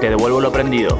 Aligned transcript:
Te 0.00 0.08
devuelvo 0.10 0.40
lo 0.40 0.48
aprendido. 0.48 0.96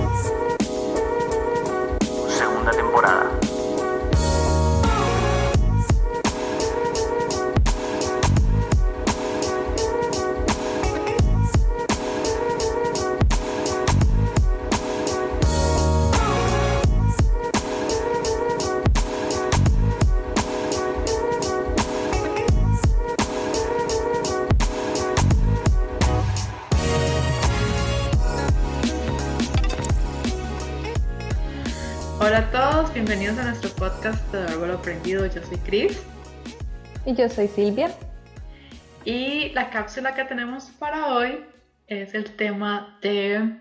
Aprendido. 34.79 35.27
Yo 35.27 35.43
soy 35.43 35.59
Cris. 35.59 36.03
Y 37.05 37.15
yo 37.15 37.29
soy 37.29 37.49
Silvia. 37.49 37.91
Y 39.05 39.51
la 39.51 39.71
cápsula 39.71 40.15
que 40.15 40.25
tenemos 40.25 40.67
para 40.79 41.15
hoy 41.15 41.45
es 41.87 42.15
el 42.15 42.37
tema 42.37 42.99
de 43.03 43.59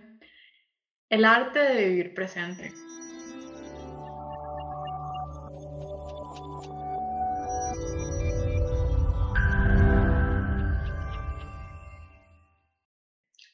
el 1.10 1.26
arte 1.26 1.60
de 1.60 1.86
vivir 1.86 2.14
presente. 2.14 2.74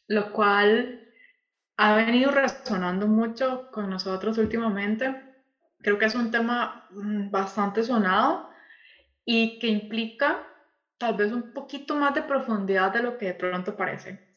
Lo 0.08 0.34
cual 0.34 1.08
ha 1.78 1.96
venido 1.96 2.32
resonando 2.32 3.08
mucho 3.08 3.70
con 3.72 3.90
nosotros 3.90 4.38
últimamente. 4.38 5.33
Creo 5.84 6.00
que 6.00 6.06
es 6.06 6.16
un 6.16 6.32
tema 6.32 6.88
mm, 6.92 7.30
bastante 7.30 7.84
sonado 7.84 8.50
y 9.26 9.60
que 9.60 9.68
implica 9.68 10.48
tal 10.98 11.16
vez 11.16 11.32
un 11.32 11.54
poquito 11.54 11.96
más 11.96 12.16
de 12.16 12.22
profundidad 12.24 12.94
de 12.94 13.04
lo 13.04 13.18
que 13.18 13.28
de 13.28 13.34
pronto 13.34 13.76
parece. 13.76 14.34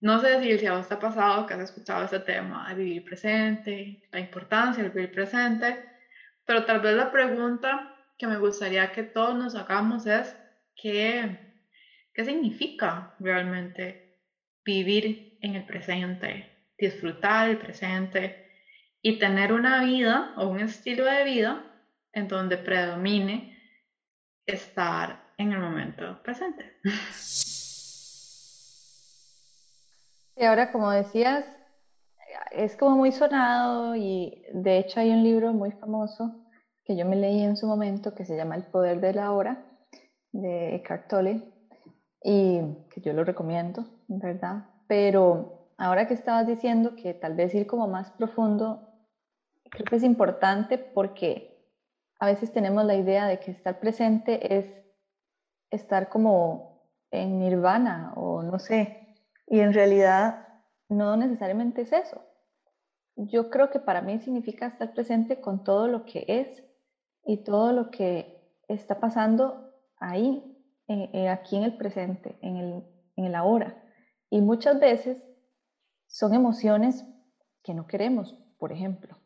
No 0.00 0.20
sé 0.20 0.58
si 0.58 0.66
a 0.66 0.74
vos 0.74 0.88
te 0.88 0.94
ha 0.94 0.98
pasado 0.98 1.46
que 1.46 1.54
has 1.54 1.60
escuchado 1.60 2.04
este 2.04 2.20
tema 2.20 2.68
de 2.68 2.74
vivir 2.74 3.04
presente, 3.04 4.02
la 4.10 4.20
importancia 4.20 4.82
de 4.82 4.90
vivir 4.90 5.12
presente, 5.12 5.84
pero 6.44 6.64
tal 6.64 6.80
vez 6.80 6.96
la 6.96 7.10
pregunta 7.10 7.94
que 8.16 8.26
me 8.26 8.38
gustaría 8.38 8.90
que 8.92 9.04
todos 9.04 9.36
nos 9.36 9.54
hagamos 9.54 10.06
es 10.06 10.36
¿qué, 10.74 11.38
qué 12.12 12.24
significa 12.24 13.14
realmente 13.20 14.20
vivir 14.64 15.38
en 15.40 15.54
el 15.54 15.64
presente, 15.64 16.68
disfrutar 16.76 17.48
el 17.48 17.58
presente 17.58 18.47
y 19.08 19.18
tener 19.18 19.54
una 19.54 19.82
vida 19.84 20.34
o 20.36 20.48
un 20.48 20.60
estilo 20.60 21.06
de 21.06 21.24
vida 21.24 21.64
en 22.12 22.28
donde 22.28 22.58
predomine 22.58 23.56
estar 24.44 25.32
en 25.38 25.52
el 25.52 25.60
momento 25.60 26.22
presente. 26.22 26.74
Y 30.36 30.44
ahora, 30.44 30.70
como 30.70 30.90
decías, 30.90 31.46
es 32.50 32.76
como 32.76 32.96
muy 32.96 33.10
sonado 33.10 33.96
y 33.96 34.44
de 34.52 34.76
hecho 34.76 35.00
hay 35.00 35.08
un 35.08 35.24
libro 35.24 35.54
muy 35.54 35.72
famoso 35.72 36.44
que 36.84 36.94
yo 36.94 37.06
me 37.06 37.16
leí 37.16 37.42
en 37.42 37.56
su 37.56 37.66
momento 37.66 38.14
que 38.14 38.26
se 38.26 38.36
llama 38.36 38.56
El 38.56 38.64
poder 38.64 39.00
de 39.00 39.14
la 39.14 39.32
hora 39.32 39.64
de 40.32 40.74
Eckhart 40.74 41.08
Tolle 41.08 41.50
y 42.22 42.60
que 42.90 43.00
yo 43.00 43.14
lo 43.14 43.24
recomiendo, 43.24 43.86
¿verdad? 44.06 44.66
Pero 44.86 45.70
ahora 45.78 46.06
que 46.06 46.12
estabas 46.12 46.46
diciendo 46.46 46.94
que 46.94 47.14
tal 47.14 47.36
vez 47.36 47.54
ir 47.54 47.66
como 47.66 47.88
más 47.88 48.10
profundo, 48.10 48.87
creo 49.70 49.84
que 49.84 49.96
es 49.96 50.04
importante 50.04 50.78
porque 50.78 51.58
a 52.18 52.26
veces 52.26 52.52
tenemos 52.52 52.84
la 52.84 52.96
idea 52.96 53.26
de 53.26 53.38
que 53.38 53.50
estar 53.50 53.78
presente 53.80 54.58
es 54.58 54.66
estar 55.70 56.08
como 56.08 56.88
en 57.10 57.38
nirvana 57.38 58.12
o 58.16 58.42
no 58.42 58.58
sé, 58.58 59.16
y 59.46 59.60
en 59.60 59.72
realidad 59.72 60.46
no 60.88 61.16
necesariamente 61.16 61.82
es 61.82 61.92
eso. 61.92 62.22
Yo 63.16 63.50
creo 63.50 63.70
que 63.70 63.80
para 63.80 64.00
mí 64.02 64.18
significa 64.20 64.66
estar 64.66 64.92
presente 64.94 65.40
con 65.40 65.64
todo 65.64 65.88
lo 65.88 66.04
que 66.04 66.24
es 66.28 66.62
y 67.24 67.44
todo 67.44 67.72
lo 67.72 67.90
que 67.90 68.38
está 68.68 69.00
pasando 69.00 69.74
ahí, 69.98 70.56
eh, 70.86 71.10
eh, 71.12 71.28
aquí 71.28 71.56
en 71.56 71.64
el 71.64 71.76
presente, 71.76 72.38
en 72.42 72.56
el, 72.56 72.84
en 73.16 73.24
el 73.24 73.34
ahora. 73.34 73.82
Y 74.30 74.40
muchas 74.40 74.78
veces 74.78 75.22
son 76.06 76.34
emociones 76.34 77.04
que 77.62 77.74
no 77.74 77.86
queremos, 77.86 78.34
por 78.58 78.72
ejemplo. 78.72 79.17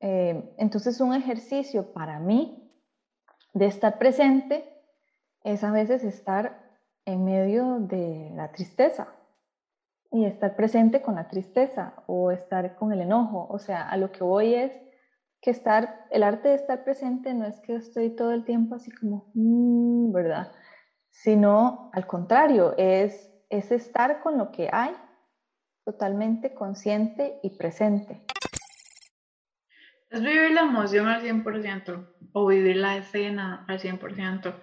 Eh, 0.00 0.54
entonces 0.58 1.00
un 1.00 1.14
ejercicio 1.14 1.92
para 1.92 2.18
mí 2.18 2.72
de 3.52 3.66
estar 3.66 3.98
presente 3.98 4.64
es 5.44 5.62
a 5.64 5.70
veces 5.70 6.04
estar 6.04 6.70
en 7.04 7.24
medio 7.24 7.80
de 7.80 8.30
la 8.34 8.52
tristeza 8.52 9.08
y 10.10 10.24
estar 10.24 10.56
presente 10.56 11.02
con 11.02 11.14
la 11.14 11.28
tristeza 11.28 11.94
o 12.06 12.30
estar 12.30 12.76
con 12.76 12.92
el 12.92 13.00
enojo. 13.00 13.46
O 13.50 13.58
sea, 13.58 13.88
a 13.88 13.96
lo 13.96 14.10
que 14.10 14.24
voy 14.24 14.54
es 14.54 14.72
que 15.40 15.50
estar, 15.50 16.06
el 16.10 16.22
arte 16.22 16.48
de 16.48 16.54
estar 16.56 16.84
presente 16.84 17.32
no 17.32 17.46
es 17.46 17.60
que 17.60 17.76
estoy 17.76 18.10
todo 18.10 18.32
el 18.32 18.44
tiempo 18.44 18.74
así 18.74 18.90
como, 18.90 19.30
mm", 19.34 20.12
¿verdad? 20.12 20.52
Sino 21.10 21.90
al 21.92 22.06
contrario, 22.06 22.74
es 22.76 23.30
es 23.50 23.72
estar 23.72 24.20
con 24.20 24.38
lo 24.38 24.52
que 24.52 24.70
hay, 24.72 24.94
totalmente 25.84 26.54
consciente 26.54 27.40
y 27.42 27.50
presente. 27.50 28.22
Es 30.10 30.20
vivir 30.20 30.50
la 30.50 30.62
emoción 30.62 31.06
al 31.06 31.22
100% 31.22 32.08
o 32.32 32.46
vivir 32.46 32.76
la 32.76 32.96
escena 32.96 33.64
al 33.68 33.78
100%. 33.78 34.60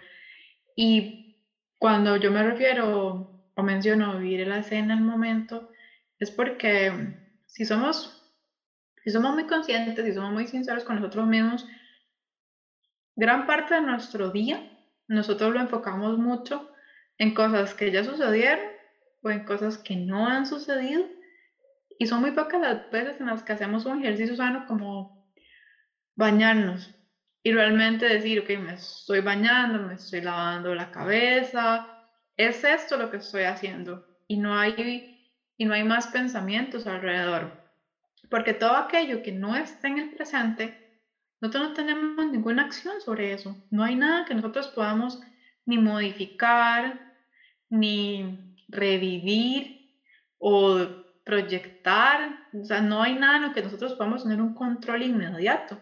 Y 0.75 1.37
cuando 1.79 2.17
yo 2.17 2.31
me 2.31 2.43
refiero 2.43 3.49
o 3.55 3.63
menciono 3.63 4.19
vivir 4.19 4.45
la 4.45 4.59
escena 4.59 4.93
al 4.93 5.01
momento, 5.01 5.71
es 6.19 6.31
porque 6.31 6.91
si 7.45 7.63
somos, 7.63 8.29
si 9.03 9.09
somos 9.09 9.33
muy 9.33 9.47
conscientes, 9.47 10.05
si 10.05 10.13
somos 10.13 10.33
muy 10.33 10.47
sinceros 10.47 10.83
con 10.83 10.97
nosotros 10.97 11.25
mismos, 11.27 11.65
gran 13.15 13.47
parte 13.47 13.75
de 13.75 13.81
nuestro 13.81 14.31
día 14.31 14.69
nosotros 15.07 15.53
lo 15.53 15.61
enfocamos 15.61 16.17
mucho 16.17 16.69
en 17.17 17.33
cosas 17.33 17.73
que 17.73 17.91
ya 17.91 18.03
sucedieron 18.03 18.65
o 19.23 19.29
en 19.29 19.45
cosas 19.45 19.77
que 19.77 19.95
no 19.95 20.27
han 20.27 20.45
sucedido. 20.45 21.05
Y 21.97 22.05
son 22.05 22.19
muy 22.21 22.31
pocas 22.31 22.61
las 22.61 22.91
veces 22.91 23.19
en 23.21 23.27
las 23.27 23.43
que 23.43 23.53
hacemos 23.53 23.85
un 23.85 23.99
ejercicio 23.99 24.35
sano 24.35 24.65
como 24.67 25.16
bañarnos 26.17 26.93
y 27.43 27.53
realmente 27.53 28.05
decir, 28.05 28.41
ok, 28.41 28.49
me 28.59 28.73
estoy 28.73 29.21
bañando, 29.21 29.87
me 29.87 29.93
estoy 29.93 30.19
lavando 30.19 30.75
la 30.75 30.91
cabeza, 30.91 31.87
es 32.35 32.63
esto 32.65 32.97
lo 32.97 33.09
que 33.09 33.17
estoy 33.17 33.43
haciendo 33.43 34.05
y 34.27 34.37
no 34.37 34.53
hay, 34.53 35.31
y 35.55 35.63
no 35.63 35.73
hay 35.73 35.85
más 35.85 36.07
pensamientos 36.07 36.85
alrededor. 36.85 37.65
Porque 38.29 38.53
todo 38.53 38.75
aquello 38.75 39.23
que 39.23 39.31
no 39.31 39.55
está 39.55 39.87
en 39.87 39.99
el 39.99 40.09
presente, 40.09 41.01
nosotros 41.39 41.69
no 41.69 41.73
tenemos 41.73 42.25
ninguna 42.25 42.63
acción 42.63 42.99
sobre 42.99 43.31
eso. 43.31 43.55
No 43.69 43.83
hay 43.83 43.95
nada 43.95 44.25
que 44.25 44.35
nosotros 44.35 44.67
podamos 44.67 45.21
ni 45.65 45.77
modificar, 45.77 47.15
ni 47.69 48.55
revivir 48.67 49.93
o 50.39 50.85
proyectar, 51.23 52.47
o 52.53 52.65
sea, 52.65 52.81
no 52.81 53.03
hay 53.03 53.15
nada 53.15 53.37
en 53.37 53.43
lo 53.43 53.53
que 53.53 53.61
nosotros 53.61 53.93
podamos 53.93 54.23
tener 54.23 54.41
un 54.41 54.53
control 54.53 55.03
inmediato. 55.03 55.79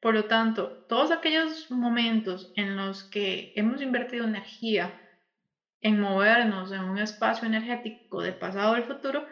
Por 0.00 0.14
lo 0.14 0.24
tanto, 0.26 0.84
todos 0.88 1.10
aquellos 1.10 1.70
momentos 1.70 2.52
en 2.56 2.76
los 2.76 3.04
que 3.04 3.52
hemos 3.56 3.82
invertido 3.82 4.24
energía 4.24 5.00
en 5.80 6.00
movernos 6.00 6.72
en 6.72 6.80
un 6.80 6.98
espacio 6.98 7.46
energético 7.46 8.22
del 8.22 8.34
pasado 8.34 8.74
del 8.74 8.84
futuro, 8.84 9.26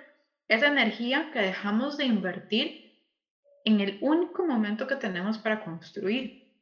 esa 0.48 0.68
energía 0.68 1.30
que 1.32 1.40
dejamos 1.40 1.96
de 1.96 2.04
invertir 2.04 3.02
en 3.64 3.80
el 3.80 3.98
único 4.00 4.46
momento 4.46 4.86
que 4.86 4.96
tenemos 4.96 5.38
para 5.38 5.64
construir. 5.64 6.52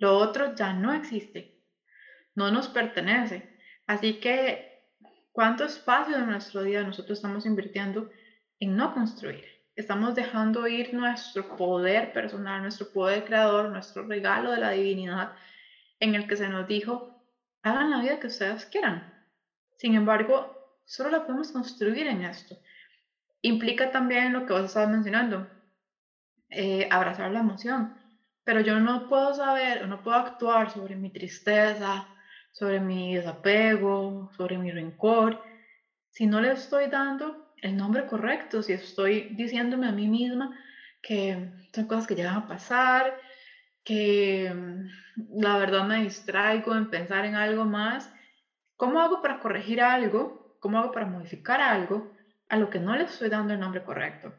Lo 0.00 0.18
otro 0.18 0.54
ya 0.54 0.72
no 0.72 0.92
existe, 0.92 1.62
no 2.34 2.50
nos 2.50 2.68
pertenece. 2.68 3.56
Así 3.86 4.14
que 4.14 4.74
¿Cuánto 5.34 5.64
espacio 5.64 6.16
de 6.16 6.26
nuestro 6.26 6.62
día 6.62 6.84
nosotros 6.84 7.18
estamos 7.18 7.44
invirtiendo 7.44 8.08
en 8.60 8.76
no 8.76 8.94
construir? 8.94 9.44
Estamos 9.76 10.14
dejando 10.14 10.68
ir 10.68 10.94
nuestro 10.94 11.56
poder 11.56 12.12
personal, 12.12 12.62
nuestro 12.62 12.92
poder 12.92 13.24
creador, 13.24 13.70
nuestro 13.70 14.06
regalo 14.06 14.52
de 14.52 14.60
la 14.60 14.70
divinidad 14.70 15.32
en 15.98 16.14
el 16.14 16.28
que 16.28 16.36
se 16.36 16.48
nos 16.48 16.68
dijo, 16.68 17.20
hagan 17.62 17.90
la 17.90 18.00
vida 18.00 18.20
que 18.20 18.28
ustedes 18.28 18.66
quieran. 18.66 19.12
Sin 19.76 19.94
embargo, 19.94 20.80
solo 20.84 21.10
la 21.10 21.26
podemos 21.26 21.50
construir 21.50 22.06
en 22.06 22.22
esto. 22.22 22.56
Implica 23.42 23.90
también 23.90 24.32
lo 24.32 24.46
que 24.46 24.52
vos 24.52 24.64
estabas 24.64 24.90
mencionando, 24.90 25.48
eh, 26.50 26.86
abrazar 26.90 27.32
la 27.32 27.40
emoción. 27.40 27.98
Pero 28.44 28.60
yo 28.60 28.78
no 28.78 29.08
puedo 29.08 29.34
saber, 29.34 29.88
no 29.88 30.02
puedo 30.02 30.18
actuar 30.18 30.70
sobre 30.70 30.94
mi 30.94 31.10
tristeza, 31.10 32.06
sobre 32.52 32.78
mi 32.78 33.16
desapego, 33.16 34.30
sobre 34.36 34.56
mi 34.56 34.70
rencor, 34.70 35.42
si 36.10 36.26
no 36.26 36.40
le 36.40 36.52
estoy 36.52 36.86
dando 36.86 37.43
el 37.62 37.76
nombre 37.76 38.06
correcto, 38.06 38.62
si 38.62 38.72
estoy 38.72 39.28
diciéndome 39.34 39.86
a 39.86 39.92
mí 39.92 40.08
misma 40.08 40.58
que 41.02 41.50
son 41.74 41.86
cosas 41.86 42.06
que 42.06 42.14
ya 42.14 42.32
van 42.32 42.42
a 42.44 42.48
pasar, 42.48 43.18
que 43.84 44.52
mm, 44.52 45.40
la 45.40 45.58
verdad 45.58 45.84
me 45.84 46.02
distraigo 46.02 46.74
en 46.74 46.88
pensar 46.90 47.24
en 47.26 47.34
algo 47.34 47.64
más. 47.64 48.12
¿Cómo 48.76 49.00
hago 49.00 49.20
para 49.22 49.38
corregir 49.40 49.80
algo? 49.82 50.56
¿Cómo 50.60 50.78
hago 50.78 50.92
para 50.92 51.06
modificar 51.06 51.60
algo 51.60 52.10
a 52.48 52.56
lo 52.56 52.70
que 52.70 52.80
no 52.80 52.96
le 52.96 53.04
estoy 53.04 53.28
dando 53.28 53.52
el 53.52 53.60
nombre 53.60 53.84
correcto? 53.84 54.34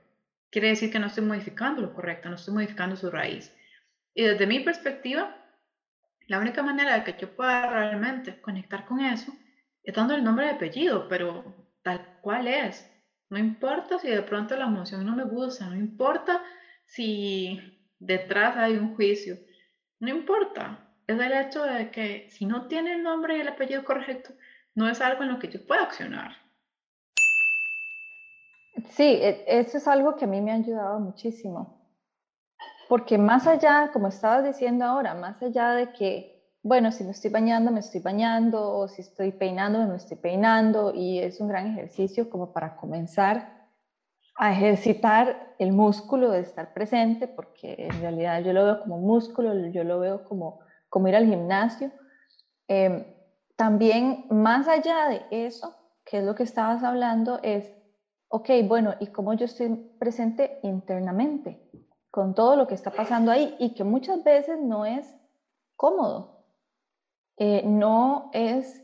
Quiere 0.49 0.69
decir 0.69 0.91
que 0.91 0.99
no 0.99 1.07
estoy 1.07 1.23
modificando 1.23 1.81
lo 1.81 1.93
correcto, 1.93 2.29
no 2.29 2.35
estoy 2.35 2.53
modificando 2.53 2.95
su 2.95 3.11
raíz. 3.11 3.55
Y 4.13 4.23
desde 4.23 4.47
mi 4.47 4.61
perspectiva, 4.61 5.35
la 6.27 6.39
única 6.39 6.63
manera 6.63 6.95
de 6.95 7.03
que 7.03 7.19
yo 7.19 7.35
pueda 7.35 7.69
realmente 7.69 8.41
conectar 8.41 8.85
con 8.85 8.99
eso 8.99 9.31
es 9.83 9.93
dando 9.93 10.15
el 10.15 10.23
nombre 10.23 10.45
de 10.45 10.53
apellido, 10.53 11.07
pero 11.07 11.69
tal 11.83 12.19
cual 12.21 12.47
es. 12.47 12.89
No 13.29 13.39
importa 13.39 13.99
si 13.99 14.09
de 14.09 14.21
pronto 14.21 14.55
la 14.55 14.65
emoción 14.65 15.05
no 15.05 15.15
me 15.15 15.23
gusta, 15.23 15.67
no 15.67 15.75
importa 15.75 16.43
si 16.85 17.59
detrás 17.99 18.55
hay 18.57 18.77
un 18.77 18.95
juicio, 18.95 19.37
no 19.99 20.09
importa. 20.09 20.79
Es 21.07 21.19
el 21.19 21.33
hecho 21.33 21.63
de 21.63 21.91
que 21.91 22.29
si 22.29 22.45
no 22.45 22.67
tiene 22.67 22.93
el 22.93 23.03
nombre 23.03 23.37
y 23.37 23.41
el 23.41 23.47
apellido 23.47 23.83
correcto, 23.83 24.33
no 24.73 24.89
es 24.89 25.01
algo 25.01 25.23
en 25.23 25.29
lo 25.29 25.39
que 25.39 25.49
yo 25.49 25.65
pueda 25.65 25.83
accionar. 25.83 26.31
Sí, 28.89 29.03
e, 29.03 29.43
eso 29.47 29.77
es 29.77 29.87
algo 29.87 30.15
que 30.15 30.25
a 30.25 30.27
mí 30.27 30.41
me 30.41 30.51
ha 30.51 30.55
ayudado 30.55 30.99
muchísimo. 30.99 31.75
Porque 32.87 33.17
más 33.17 33.47
allá, 33.47 33.89
como 33.91 34.07
estabas 34.09 34.45
diciendo 34.45 34.85
ahora, 34.85 35.15
más 35.15 35.41
allá 35.41 35.71
de 35.71 35.91
que, 35.93 36.34
bueno, 36.65 36.91
si 36.91 37.03
me 37.03 37.11
estoy 37.11 37.29
bañando, 37.29 37.71
me 37.71 37.79
estoy 37.79 38.01
bañando, 38.01 38.75
o 38.75 38.87
si 38.87 39.03
estoy 39.03 39.31
peinando, 39.31 39.85
me 39.85 39.97
estoy 39.97 40.17
peinando, 40.17 40.91
y 40.95 41.19
es 41.19 41.39
un 41.39 41.47
gran 41.47 41.67
ejercicio 41.67 42.27
como 42.27 42.53
para 42.53 42.75
comenzar 42.75 43.67
a 44.35 44.51
ejercitar 44.51 45.53
el 45.59 45.73
músculo 45.73 46.31
de 46.31 46.39
estar 46.39 46.73
presente, 46.73 47.27
porque 47.27 47.75
en 47.77 48.01
realidad 48.01 48.41
yo 48.41 48.51
lo 48.51 48.65
veo 48.65 48.79
como 48.79 48.97
músculo, 48.97 49.53
yo 49.67 49.83
lo 49.83 49.99
veo 49.99 50.23
como, 50.23 50.59
como 50.89 51.07
ir 51.07 51.15
al 51.15 51.27
gimnasio. 51.27 51.91
Em, 52.67 53.05
también, 53.55 54.25
más 54.31 54.67
allá 54.67 55.07
de 55.07 55.23
eso, 55.29 55.75
que 56.03 56.17
es 56.17 56.23
lo 56.23 56.33
que 56.33 56.41
estabas 56.41 56.81
hablando, 56.81 57.39
es, 57.43 57.71
ok, 58.29 58.49
bueno, 58.67 58.95
¿y 58.99 59.05
cómo 59.11 59.35
yo 59.35 59.45
estoy 59.45 59.69
presente 59.99 60.57
internamente 60.63 61.61
con 62.09 62.33
todo 62.33 62.55
lo 62.55 62.65
que 62.65 62.73
está 62.73 62.89
pasando 62.89 63.29
ahí? 63.29 63.55
Y 63.59 63.75
que 63.75 63.83
muchas 63.83 64.23
veces 64.23 64.59
no 64.59 64.83
es 64.87 65.15
cómodo, 65.75 66.34
eh, 67.37 67.63
no 67.65 68.29
es, 68.33 68.83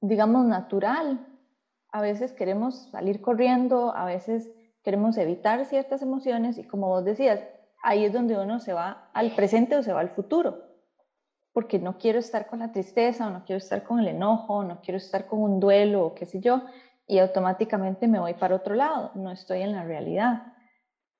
digamos, 0.00 0.46
natural 0.46 1.26
a 1.92 2.00
veces 2.00 2.32
queremos 2.32 2.88
salir 2.90 3.20
corriendo, 3.20 3.94
a 3.94 4.04
veces 4.04 4.50
queremos 4.82 5.16
evitar 5.18 5.64
ciertas 5.64 6.02
emociones 6.02 6.58
y 6.58 6.64
como 6.64 6.88
vos 6.88 7.04
decías, 7.04 7.40
ahí 7.82 8.04
es 8.04 8.12
donde 8.12 8.38
uno 8.38 8.60
se 8.60 8.72
va 8.72 9.10
al 9.12 9.34
presente 9.34 9.76
o 9.76 9.82
se 9.82 9.92
va 9.92 10.00
al 10.00 10.10
futuro, 10.10 10.64
porque 11.52 11.78
no 11.78 11.98
quiero 11.98 12.18
estar 12.18 12.46
con 12.46 12.60
la 12.60 12.72
tristeza 12.72 13.26
o 13.26 13.30
no 13.30 13.44
quiero 13.44 13.58
estar 13.58 13.82
con 13.82 14.00
el 14.00 14.08
enojo, 14.08 14.58
o 14.58 14.64
no 14.64 14.80
quiero 14.80 14.98
estar 14.98 15.26
con 15.26 15.40
un 15.40 15.60
duelo 15.60 16.06
o 16.06 16.14
qué 16.14 16.26
sé 16.26 16.40
yo, 16.40 16.62
y 17.06 17.18
automáticamente 17.18 18.06
me 18.06 18.20
voy 18.20 18.34
para 18.34 18.54
otro 18.54 18.74
lado, 18.74 19.10
no 19.14 19.32
estoy 19.32 19.62
en 19.62 19.72
la 19.72 19.82
realidad. 19.82 20.54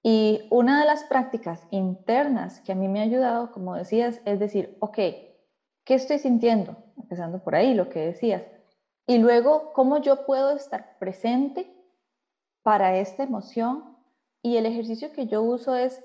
Y 0.02 0.46
una 0.50 0.80
de 0.80 0.86
las 0.86 1.04
prácticas 1.04 1.66
internas 1.70 2.60
que 2.60 2.72
a 2.72 2.74
mí 2.74 2.88
me 2.88 3.00
ha 3.00 3.04
ayudado, 3.04 3.50
como 3.50 3.74
decías, 3.74 4.20
es 4.24 4.38
decir, 4.38 4.76
ok, 4.80 4.98
¿qué 5.84 5.94
estoy 5.94 6.18
sintiendo? 6.18 6.76
Empezando 6.96 7.42
por 7.42 7.54
ahí, 7.54 7.74
lo 7.74 7.88
que 7.88 8.00
decías 8.00 8.42
y 9.10 9.18
luego, 9.18 9.72
¿cómo 9.72 10.00
yo 10.00 10.24
puedo 10.24 10.52
estar 10.52 10.96
presente 11.00 11.68
para 12.62 12.96
esta 12.96 13.24
emoción? 13.24 13.96
Y 14.40 14.56
el 14.56 14.66
ejercicio 14.66 15.12
que 15.12 15.26
yo 15.26 15.42
uso 15.42 15.74
es 15.74 16.00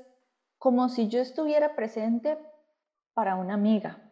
como 0.57 0.89
si 0.89 1.07
yo 1.07 1.22
estuviera 1.22 1.75
presente 1.75 2.39
para 3.13 3.36
una 3.36 3.54
amiga, 3.54 4.12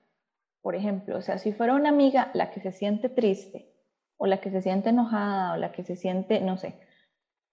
por 0.61 0.75
ejemplo. 0.75 1.17
O 1.17 1.23
sea, 1.23 1.39
si 1.39 1.53
fuera 1.53 1.73
una 1.73 1.89
amiga 1.89 2.29
la 2.35 2.51
que 2.51 2.61
se 2.61 2.71
siente 2.71 3.09
triste 3.09 3.73
o 4.17 4.27
la 4.27 4.39
que 4.39 4.51
se 4.51 4.61
siente 4.61 4.89
enojada 4.89 5.53
o 5.53 5.57
la 5.57 5.71
que 5.71 5.83
se 5.83 5.95
siente, 5.95 6.39
no 6.39 6.57
sé, 6.57 6.79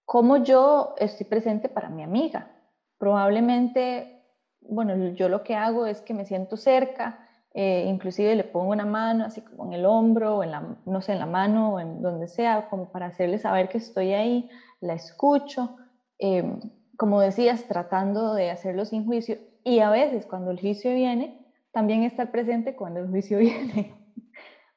¿cómo 0.05 0.37
yo 0.37 0.93
estoy 0.99 1.25
presente 1.25 1.69
para 1.69 1.89
mi 1.89 2.03
amiga? 2.03 2.51
Probablemente, 2.99 4.27
bueno, 4.59 5.15
yo 5.15 5.27
lo 5.27 5.43
que 5.43 5.55
hago 5.55 5.87
es 5.87 6.01
que 6.01 6.13
me 6.13 6.25
siento 6.27 6.55
cerca, 6.55 7.27
eh, 7.53 7.85
inclusive 7.87 8.35
le 8.35 8.45
pongo 8.45 8.71
una 8.71 8.85
mano 8.85 9.25
así 9.25 9.41
como 9.41 9.65
en 9.65 9.73
el 9.73 9.85
hombro 9.85 10.37
o 10.37 10.43
en 10.43 10.51
la, 10.51 10.77
no 10.85 11.01
sé, 11.01 11.13
en 11.13 11.19
la 11.19 11.25
mano 11.25 11.73
o 11.73 11.79
en 11.79 12.01
donde 12.01 12.27
sea, 12.27 12.69
como 12.69 12.91
para 12.91 13.07
hacerle 13.07 13.39
saber 13.39 13.67
que 13.67 13.77
estoy 13.77 14.13
ahí, 14.13 14.49
la 14.79 14.93
escucho, 14.93 15.75
em, 16.17 16.61
como 16.97 17.19
decías, 17.19 17.65
tratando 17.67 18.33
de 18.33 18.51
hacerlo 18.51 18.85
sin 18.85 19.05
juicio 19.05 19.37
y 19.63 19.79
a 19.79 19.89
veces 19.89 20.25
cuando 20.25 20.51
el 20.51 20.59
juicio 20.59 20.93
viene, 20.93 21.45
también 21.71 22.03
estar 22.03 22.31
presente 22.31 22.75
cuando 22.75 23.01
el 23.01 23.09
juicio 23.09 23.37
viene. 23.39 23.95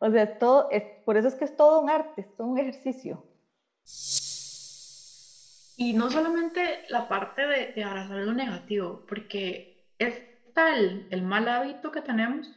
o 0.01 0.11
sea, 0.11 0.39
todo, 0.39 0.69
es, 0.71 0.83
por 1.05 1.17
eso 1.17 1.29
es 1.29 1.37
que 1.37 1.45
es 1.45 1.57
todo 1.57 1.81
un 1.81 1.91
arte, 1.91 2.23
es 2.23 2.37
todo 2.37 2.49
un 2.49 2.59
ejercicio. 2.59 3.25
Y 5.77 5.93
no 5.93 6.11
solamente 6.11 6.61
la 6.89 7.09
parte 7.09 7.47
de, 7.47 7.73
de 7.73 7.85
abrazar 7.85 8.19
lo 8.19 8.33
negativo, 8.33 9.05
porque 9.09 9.85
es 9.99 10.15
tal 10.55 11.07
el 11.11 11.23
mal 11.23 11.49
hábito 11.49 11.91
que 11.93 12.01
tenemos 12.01 12.53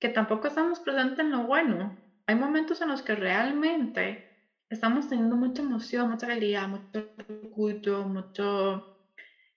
que 0.00 0.08
tampoco 0.08 0.48
estamos 0.48 0.80
presentes 0.80 1.18
en 1.18 1.30
lo 1.30 1.42
bueno. 1.46 1.96
Hay 2.26 2.34
momentos 2.34 2.80
en 2.80 2.88
los 2.88 3.02
que 3.02 3.14
realmente 3.14 4.26
estamos 4.70 5.08
teniendo 5.08 5.36
mucha 5.36 5.62
emoción, 5.62 6.10
mucha 6.10 6.26
alegría, 6.26 6.66
mucho 6.66 7.12
orgullo, 7.28 8.04
mucho 8.04 8.98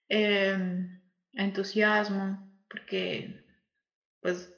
em, 0.08 1.00
entusiasmo, 1.32 2.52
porque 2.68 3.42
pues 4.20 4.52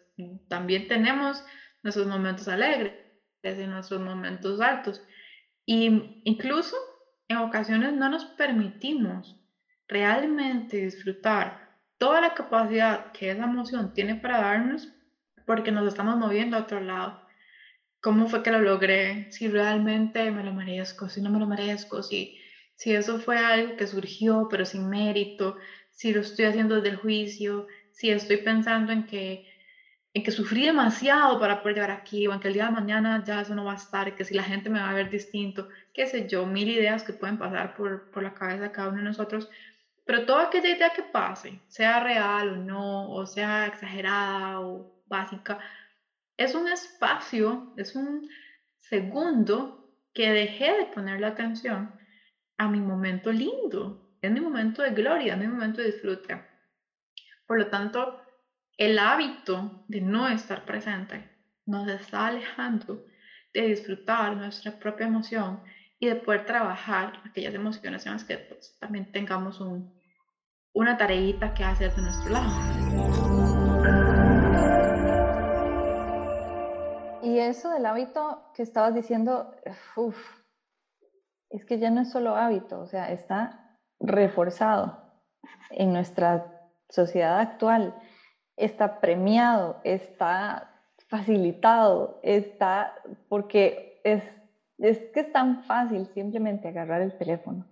también 0.48 0.88
tenemos 0.88 1.44
nuestros 1.82 2.06
momentos 2.06 2.48
alegres 2.48 2.94
y 3.44 3.66
nuestros 3.66 4.00
momentos 4.00 4.60
altos. 4.60 5.02
Y 5.64 6.20
incluso 6.24 6.76
en 7.28 7.38
ocasiones 7.38 7.92
no 7.92 8.08
nos 8.08 8.24
permitimos 8.24 9.36
realmente 9.88 10.78
disfrutar 10.78 11.66
toda 11.98 12.20
la 12.20 12.34
capacidad 12.34 13.12
que 13.12 13.30
esa 13.30 13.44
emoción 13.44 13.92
tiene 13.94 14.16
para 14.16 14.38
darnos 14.38 14.95
porque 15.46 15.72
nos 15.72 15.86
estamos 15.88 16.16
moviendo 16.18 16.56
a 16.56 16.60
otro 16.60 16.80
lado. 16.80 17.22
¿Cómo 18.02 18.28
fue 18.28 18.42
que 18.42 18.50
lo 18.50 18.60
logré? 18.60 19.30
Si 19.32 19.48
realmente 19.48 20.30
me 20.30 20.44
lo 20.44 20.52
merezco, 20.52 21.08
si 21.08 21.22
no 21.22 21.30
me 21.30 21.38
lo 21.38 21.46
merezco, 21.46 22.02
si, 22.02 22.38
si 22.74 22.92
eso 22.94 23.18
fue 23.20 23.38
algo 23.38 23.76
que 23.76 23.86
surgió 23.86 24.48
pero 24.50 24.64
sin 24.66 24.88
mérito, 24.88 25.56
si 25.90 26.12
lo 26.12 26.20
estoy 26.20 26.44
haciendo 26.46 26.76
desde 26.76 26.90
el 26.90 26.96
juicio, 26.96 27.66
si 27.90 28.10
estoy 28.10 28.38
pensando 28.38 28.92
en 28.92 29.06
que, 29.06 29.46
en 30.12 30.22
que 30.22 30.30
sufrí 30.30 30.66
demasiado 30.66 31.40
para 31.40 31.62
poder 31.62 31.76
llegar 31.76 31.90
aquí, 31.90 32.26
o 32.26 32.34
en 32.34 32.40
que 32.40 32.48
el 32.48 32.54
día 32.54 32.66
de 32.66 32.72
mañana 32.72 33.24
ya 33.24 33.40
eso 33.40 33.54
no 33.54 33.64
va 33.64 33.72
a 33.72 33.76
estar, 33.76 34.14
que 34.14 34.24
si 34.24 34.34
la 34.34 34.42
gente 34.42 34.68
me 34.70 34.80
va 34.80 34.90
a 34.90 34.94
ver 34.94 35.10
distinto, 35.10 35.68
qué 35.94 36.06
sé 36.06 36.28
yo, 36.28 36.46
mil 36.46 36.68
ideas 36.68 37.02
que 37.02 37.14
pueden 37.14 37.38
pasar 37.38 37.74
por, 37.74 38.10
por 38.10 38.22
la 38.22 38.34
cabeza 38.34 38.64
de 38.64 38.72
cada 38.72 38.88
uno 38.88 38.98
de 38.98 39.04
nosotros, 39.04 39.48
pero 40.04 40.26
toda 40.26 40.44
aquella 40.44 40.68
idea 40.70 40.90
que 40.94 41.02
pase, 41.02 41.62
sea 41.66 42.00
real 42.00 42.50
o 42.50 42.56
no, 42.56 43.10
o 43.10 43.26
sea 43.26 43.66
exagerada 43.66 44.60
o 44.60 44.95
básica, 45.06 45.58
es 46.36 46.54
un 46.54 46.68
espacio, 46.68 47.72
es 47.76 47.94
un 47.96 48.28
segundo 48.76 49.90
que 50.12 50.30
dejé 50.30 50.72
de 50.76 50.86
poner 50.86 51.20
la 51.20 51.28
atención 51.28 51.92
a 52.58 52.68
mi 52.68 52.80
momento 52.80 53.32
lindo, 53.32 54.16
es 54.22 54.30
mi 54.30 54.40
momento 54.40 54.82
de 54.82 54.90
gloria, 54.90 55.34
es 55.34 55.38
mi 55.38 55.46
momento 55.46 55.80
de 55.80 55.92
disfrute. 55.92 56.42
Por 57.46 57.58
lo 57.58 57.66
tanto, 57.68 58.22
el 58.76 58.98
hábito 58.98 59.84
de 59.88 60.00
no 60.00 60.28
estar 60.28 60.64
presente 60.64 61.30
nos 61.64 61.88
está 61.88 62.26
alejando 62.26 63.04
de 63.52 63.68
disfrutar 63.68 64.36
nuestra 64.36 64.78
propia 64.78 65.06
emoción 65.06 65.62
y 65.98 66.08
de 66.08 66.16
poder 66.16 66.44
trabajar 66.44 67.22
aquellas 67.24 67.54
emociones 67.54 68.04
en 68.06 68.12
las 68.12 68.24
que 68.24 68.36
pues, 68.36 68.76
también 68.78 69.10
tengamos 69.12 69.60
un, 69.60 69.94
una 70.74 70.96
tareita 70.96 71.54
que 71.54 71.64
hacer 71.64 71.94
de 71.94 72.02
nuestro 72.02 72.32
lado. 72.32 72.75
Del 77.68 77.86
hábito 77.86 78.50
que 78.54 78.62
estabas 78.62 78.94
diciendo, 78.94 79.54
es 81.50 81.64
que 81.64 81.78
ya 81.78 81.90
no 81.90 82.02
es 82.02 82.10
solo 82.10 82.36
hábito, 82.36 82.80
o 82.80 82.86
sea, 82.86 83.12
está 83.12 83.78
reforzado 84.00 84.98
en 85.70 85.92
nuestra 85.92 86.70
sociedad 86.88 87.40
actual, 87.40 87.94
está 88.56 89.00
premiado, 89.00 89.80
está 89.84 90.70
facilitado, 91.08 92.20
está, 92.22 92.94
porque 93.28 94.00
es, 94.04 94.22
es 94.78 94.98
que 95.12 95.20
es 95.20 95.32
tan 95.32 95.64
fácil 95.64 96.06
simplemente 96.14 96.68
agarrar 96.68 97.02
el 97.02 97.16
teléfono 97.16 97.66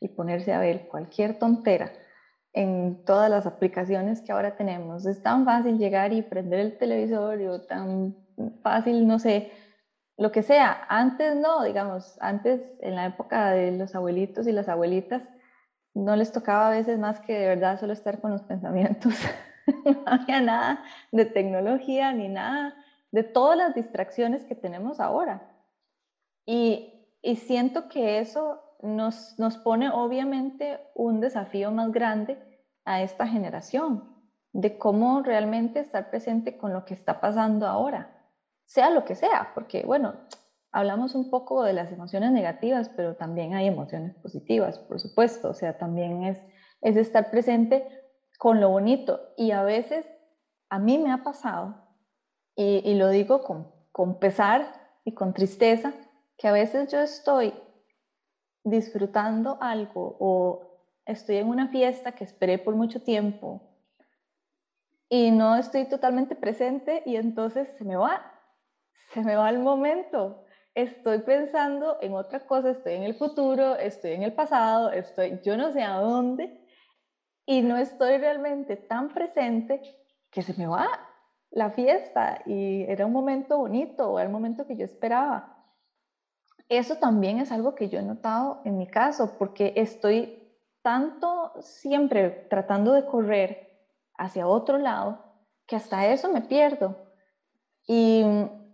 y 0.00 0.08
ponerse 0.08 0.52
a 0.52 0.60
ver 0.60 0.88
cualquier 0.88 1.38
tontera 1.38 1.92
en 2.52 3.04
todas 3.04 3.30
las 3.30 3.46
aplicaciones 3.46 4.22
que 4.22 4.32
ahora 4.32 4.56
tenemos. 4.56 5.06
Es 5.06 5.22
tan 5.22 5.44
fácil 5.44 5.78
llegar 5.78 6.12
y 6.12 6.22
prender 6.22 6.60
el 6.60 6.78
televisor 6.78 7.40
o 7.42 7.60
tan 7.60 8.16
fácil, 8.62 9.06
no 9.06 9.18
sé, 9.18 9.52
lo 10.20 10.30
que 10.32 10.42
sea. 10.42 10.84
Antes 10.90 11.34
no, 11.34 11.62
digamos, 11.64 12.18
antes 12.20 12.60
en 12.80 12.94
la 12.94 13.06
época 13.06 13.52
de 13.52 13.72
los 13.72 13.94
abuelitos 13.94 14.46
y 14.46 14.52
las 14.52 14.68
abuelitas, 14.68 15.22
no 15.94 16.14
les 16.14 16.30
tocaba 16.30 16.68
a 16.68 16.72
veces 16.72 16.98
más 16.98 17.20
que 17.20 17.32
de 17.32 17.48
verdad 17.48 17.80
solo 17.80 17.94
estar 17.94 18.20
con 18.20 18.30
los 18.30 18.42
pensamientos. 18.52 19.14
no 19.84 20.02
había 20.04 20.42
nada 20.42 20.84
de 21.10 21.24
tecnología 21.24 22.12
ni 22.12 22.28
nada 22.28 22.74
de 23.12 23.24
todas 23.24 23.56
las 23.56 23.74
distracciones 23.74 24.44
que 24.44 24.54
tenemos 24.54 25.00
ahora. 25.00 25.40
Y, 26.44 27.08
y 27.22 27.36
siento 27.36 27.88
que 27.88 28.18
eso 28.18 28.60
nos, 28.82 29.38
nos 29.38 29.56
pone 29.56 29.88
obviamente 29.88 30.80
un 30.94 31.20
desafío 31.20 31.70
más 31.70 31.92
grande 31.92 32.38
a 32.84 33.00
esta 33.00 33.26
generación, 33.26 34.04
de 34.52 34.76
cómo 34.76 35.22
realmente 35.22 35.80
estar 35.80 36.10
presente 36.10 36.58
con 36.58 36.74
lo 36.74 36.84
que 36.84 36.92
está 36.92 37.22
pasando 37.22 37.66
ahora 37.66 38.19
sea 38.70 38.88
lo 38.90 39.04
que 39.04 39.16
sea, 39.16 39.50
porque 39.52 39.82
bueno, 39.84 40.14
hablamos 40.70 41.16
un 41.16 41.28
poco 41.28 41.64
de 41.64 41.72
las 41.72 41.90
emociones 41.90 42.30
negativas, 42.30 42.88
pero 42.90 43.16
también 43.16 43.54
hay 43.54 43.66
emociones 43.66 44.14
positivas, 44.14 44.78
por 44.78 45.00
supuesto, 45.00 45.50
o 45.50 45.54
sea, 45.54 45.76
también 45.76 46.22
es, 46.22 46.40
es 46.80 46.96
estar 46.96 47.32
presente 47.32 47.84
con 48.38 48.60
lo 48.60 48.70
bonito. 48.70 49.34
Y 49.36 49.50
a 49.50 49.64
veces 49.64 50.06
a 50.68 50.78
mí 50.78 50.98
me 50.98 51.10
ha 51.10 51.24
pasado, 51.24 51.84
y, 52.54 52.94
lo 52.94 53.08
digo 53.08 53.42
con, 53.42 53.72
con 53.90 54.20
pesar 54.20 54.72
y 55.04 55.14
con 55.14 55.34
tristeza, 55.34 55.92
que 56.38 56.46
a 56.46 56.52
veces 56.52 56.92
yo 56.92 57.00
estoy 57.00 57.52
disfrutando 58.62 59.58
algo 59.60 60.16
o 60.20 60.86
estoy 61.06 61.38
en 61.38 61.48
una 61.48 61.68
fiesta 61.68 62.12
que 62.12 62.22
esperé 62.22 62.58
por 62.58 62.76
mucho 62.76 63.02
tiempo 63.02 63.62
y 65.08 65.32
no 65.32 65.56
estoy 65.56 65.86
totalmente 65.86 66.36
presente 66.36 67.02
y 67.04 67.16
entonces 67.16 67.68
se 67.76 67.84
me 67.84 67.96
va 67.96 68.36
se 69.08 69.22
me 69.22 69.36
va 69.36 69.50
el 69.50 69.58
momento. 69.58 70.44
Estoy 70.74 71.20
pensando 71.20 71.98
en 72.00 72.14
otra 72.14 72.46
cosa, 72.46 72.70
estoy 72.70 72.94
en 72.94 73.02
el 73.02 73.14
futuro, 73.14 73.76
estoy 73.76 74.12
en 74.12 74.22
el 74.22 74.32
pasado, 74.32 74.90
estoy 74.92 75.40
yo 75.44 75.56
no 75.56 75.72
sé 75.72 75.82
a 75.82 75.98
dónde 75.98 76.64
y 77.44 77.62
no 77.62 77.76
estoy 77.76 78.18
realmente 78.18 78.76
tan 78.76 79.08
presente 79.08 79.82
que 80.30 80.42
se 80.42 80.54
me 80.54 80.66
va 80.66 80.88
la 81.50 81.70
fiesta 81.70 82.42
y 82.46 82.84
era 82.84 83.06
un 83.06 83.12
momento 83.12 83.58
bonito 83.58 84.10
o 84.10 84.18
era 84.18 84.28
un 84.28 84.32
momento 84.32 84.66
que 84.66 84.76
yo 84.76 84.84
esperaba. 84.84 85.56
Eso 86.68 86.96
también 86.96 87.40
es 87.40 87.50
algo 87.50 87.74
que 87.74 87.88
yo 87.88 87.98
he 87.98 88.02
notado 88.02 88.62
en 88.64 88.78
mi 88.78 88.86
caso 88.86 89.36
porque 89.36 89.72
estoy 89.74 90.40
tanto 90.82 91.52
siempre 91.60 92.46
tratando 92.48 92.92
de 92.92 93.04
correr 93.04 93.70
hacia 94.16 94.46
otro 94.46 94.78
lado 94.78 95.24
que 95.66 95.76
hasta 95.76 96.06
eso 96.06 96.32
me 96.32 96.42
pierdo. 96.42 96.96
Y 97.86 98.24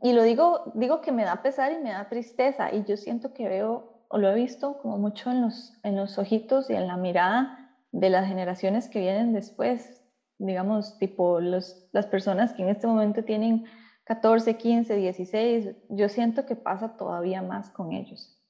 y 0.06 0.12
lo 0.12 0.22
digo, 0.22 0.70
digo 0.76 1.00
que 1.00 1.10
me 1.10 1.24
da 1.24 1.42
pesar 1.42 1.72
y 1.72 1.82
me 1.82 1.90
da 1.90 2.08
tristeza 2.08 2.72
y 2.72 2.84
yo 2.84 2.96
siento 2.96 3.34
que 3.34 3.48
veo, 3.48 4.04
o 4.06 4.18
lo 4.18 4.30
he 4.30 4.36
visto 4.36 4.78
como 4.78 4.98
mucho 4.98 5.32
en 5.32 5.42
los, 5.42 5.72
en 5.82 5.96
los 5.96 6.16
ojitos 6.16 6.70
y 6.70 6.74
en 6.74 6.86
la 6.86 6.96
mirada 6.96 7.74
de 7.90 8.08
las 8.08 8.28
generaciones 8.28 8.88
que 8.88 9.00
vienen 9.00 9.32
después, 9.32 10.00
digamos, 10.38 10.96
tipo 11.00 11.40
los, 11.40 11.88
las 11.90 12.06
personas 12.06 12.52
que 12.52 12.62
en 12.62 12.68
este 12.68 12.86
momento 12.86 13.24
tienen 13.24 13.66
14, 14.04 14.56
15, 14.56 14.94
16, 14.94 15.70
yo 15.88 16.08
siento 16.08 16.46
que 16.46 16.54
pasa 16.54 16.96
todavía 16.96 17.42
más 17.42 17.70
con 17.70 17.92
ellos. 17.92 18.40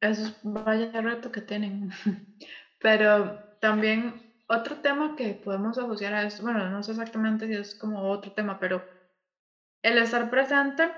Eso 0.00 0.22
es 0.22 0.38
vaya 0.42 1.02
reto 1.02 1.30
que 1.30 1.42
tienen. 1.42 1.90
Pero 2.80 3.40
también 3.60 4.22
otro 4.48 4.76
tema 4.76 5.16
que 5.16 5.34
podemos 5.34 5.76
asociar 5.76 6.14
a 6.14 6.22
esto, 6.22 6.44
bueno, 6.44 6.66
no 6.70 6.82
sé 6.82 6.92
exactamente 6.92 7.46
si 7.46 7.52
es 7.52 7.74
como 7.74 8.08
otro 8.08 8.32
tema, 8.32 8.58
pero 8.58 8.95
el 9.86 9.98
estar 9.98 10.28
presente 10.28 10.90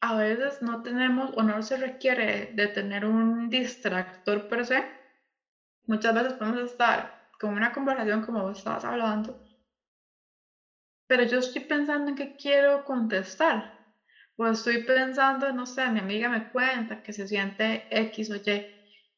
a 0.00 0.16
veces 0.16 0.62
no 0.62 0.82
tenemos 0.82 1.32
o 1.36 1.42
no 1.42 1.62
se 1.62 1.76
requiere 1.76 2.50
de 2.54 2.66
tener 2.68 3.04
un 3.04 3.50
distractor 3.50 4.48
per 4.48 4.64
se. 4.64 4.84
Muchas 5.84 6.14
veces 6.14 6.32
podemos 6.32 6.62
estar 6.62 7.28
con 7.38 7.52
una 7.52 7.72
conversación 7.72 8.22
como 8.22 8.42
vos 8.42 8.56
estabas 8.56 8.86
hablando, 8.86 9.38
pero 11.06 11.24
yo 11.24 11.40
estoy 11.40 11.64
pensando 11.64 12.08
en 12.08 12.16
qué 12.16 12.36
quiero 12.36 12.84
contestar. 12.84 13.76
O 14.36 14.46
estoy 14.46 14.84
pensando, 14.84 15.52
no 15.52 15.66
sé, 15.66 15.86
mi 15.90 16.00
amiga 16.00 16.30
me 16.30 16.50
cuenta 16.50 17.02
que 17.02 17.12
se 17.12 17.28
siente 17.28 17.86
X 17.90 18.30
o 18.30 18.36
Y. 18.36 18.66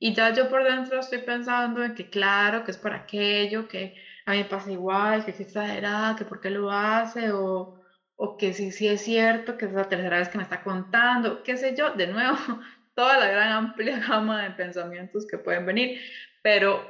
Y 0.01 0.13
ya 0.13 0.33
yo 0.33 0.49
por 0.49 0.65
dentro 0.65 0.99
estoy 0.99 1.19
pensando 1.19 1.85
en 1.85 1.95
que 1.95 2.11
claro, 2.11 2.65
que 2.65 2.73
es 2.73 2.79
por 2.79 2.93
aquello, 2.93 3.69
que 3.69 3.95
a 4.27 4.33
mí 4.33 4.39
me 4.39 4.45
pasa 4.45 4.73
igual, 4.73 5.25
que 5.25 5.31
es 5.31 5.41
exagerada, 5.41 6.17
que 6.17 6.25
por 6.25 6.41
qué 6.41 6.51
lo 6.51 6.71
hace, 6.71 7.33
o, 7.33 7.78
o 8.21 8.37
que 8.37 8.53
sí, 8.53 8.73
sí 8.73 8.89
es 8.89 9.03
cierto, 9.03 9.57
que 9.57 9.67
es 9.67 9.73
la 9.73 9.89
tercera 9.89 10.19
vez 10.19 10.29
que 10.29 10.39
me 10.39 10.43
está 10.43 10.65
contando, 10.65 11.45
qué 11.45 11.57
sé 11.57 11.77
yo, 11.77 11.93
de 11.93 12.09
nuevo, 12.09 12.37
toda 12.95 13.17
la 13.17 13.29
gran 13.29 13.53
amplia 13.53 14.01
gama 14.09 14.43
de 14.43 14.51
pensamientos 14.51 15.25
que 15.25 15.39
pueden 15.39 15.65
venir, 15.65 16.01
pero 16.43 16.85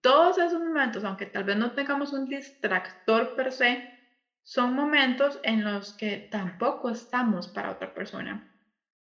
todos 0.00 0.38
esos 0.38 0.60
momentos, 0.60 1.04
aunque 1.04 1.26
tal 1.26 1.44
vez 1.44 1.56
no 1.58 1.72
tengamos 1.72 2.14
un 2.14 2.26
distractor 2.30 3.36
per 3.36 3.52
se, 3.52 3.90
son 4.42 4.74
momentos 4.74 5.38
en 5.42 5.64
los 5.64 5.92
que 5.92 6.28
tampoco 6.30 6.88
estamos 6.88 7.48
para 7.48 7.70
otra 7.70 7.92
persona, 7.92 8.50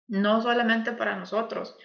no 0.09 0.41
solamente 0.41 0.91
para 0.91 1.15
nosotros, 1.15 1.77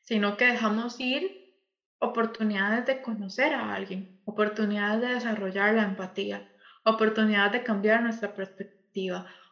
sino 0.00 0.38
que 0.38 0.46
dejamos 0.46 0.98
ir 1.00 1.54
oportunidades 1.98 2.86
de 2.86 3.02
conocer 3.02 3.52
a 3.52 3.74
alguien, 3.74 4.20
oportunidades 4.24 5.02
de 5.02 5.14
desarrollar 5.14 5.74
la 5.74 5.82
empatía, 5.82 6.50
oportunidades 6.84 7.52
de 7.52 7.62
cambiar 7.62 8.02
nuestra 8.02 8.34
perspectiva 8.34 8.81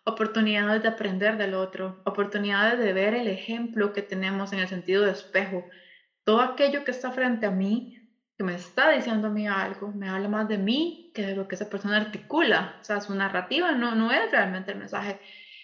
oportunidades 0.04 0.82
de 0.82 0.88
aprender 0.88 1.36
del 1.36 1.54
otro, 1.54 2.00
oportunidades 2.04 2.78
de 2.78 2.92
ver 2.92 3.14
el 3.14 3.28
ejemplo 3.28 3.92
que 3.92 4.02
tenemos 4.02 4.52
en 4.52 4.60
el 4.60 4.68
sentido 4.68 5.04
de 5.04 5.12
espejo. 5.12 5.64
Todo 6.24 6.40
aquello 6.40 6.84
que 6.84 6.90
está 6.90 7.10
frente 7.10 7.46
a 7.46 7.50
mí, 7.50 7.98
que 8.36 8.44
me 8.44 8.54
está 8.54 8.90
diciendo 8.90 9.28
a 9.28 9.30
mí 9.30 9.46
algo, 9.46 9.88
me 9.88 10.08
habla 10.08 10.28
más 10.28 10.48
de 10.48 10.58
mí 10.58 11.10
que 11.14 11.26
de 11.26 11.36
lo 11.36 11.48
que 11.48 11.54
esa 11.54 11.68
persona 11.68 11.96
articula. 11.96 12.76
O 12.80 12.84
sea, 12.84 13.00
su 13.00 13.14
narrativa 13.14 13.72
no, 13.72 13.94
no 13.94 14.10
es 14.12 14.30
realmente 14.30 14.72
el 14.72 14.78
mensaje. 14.78 15.20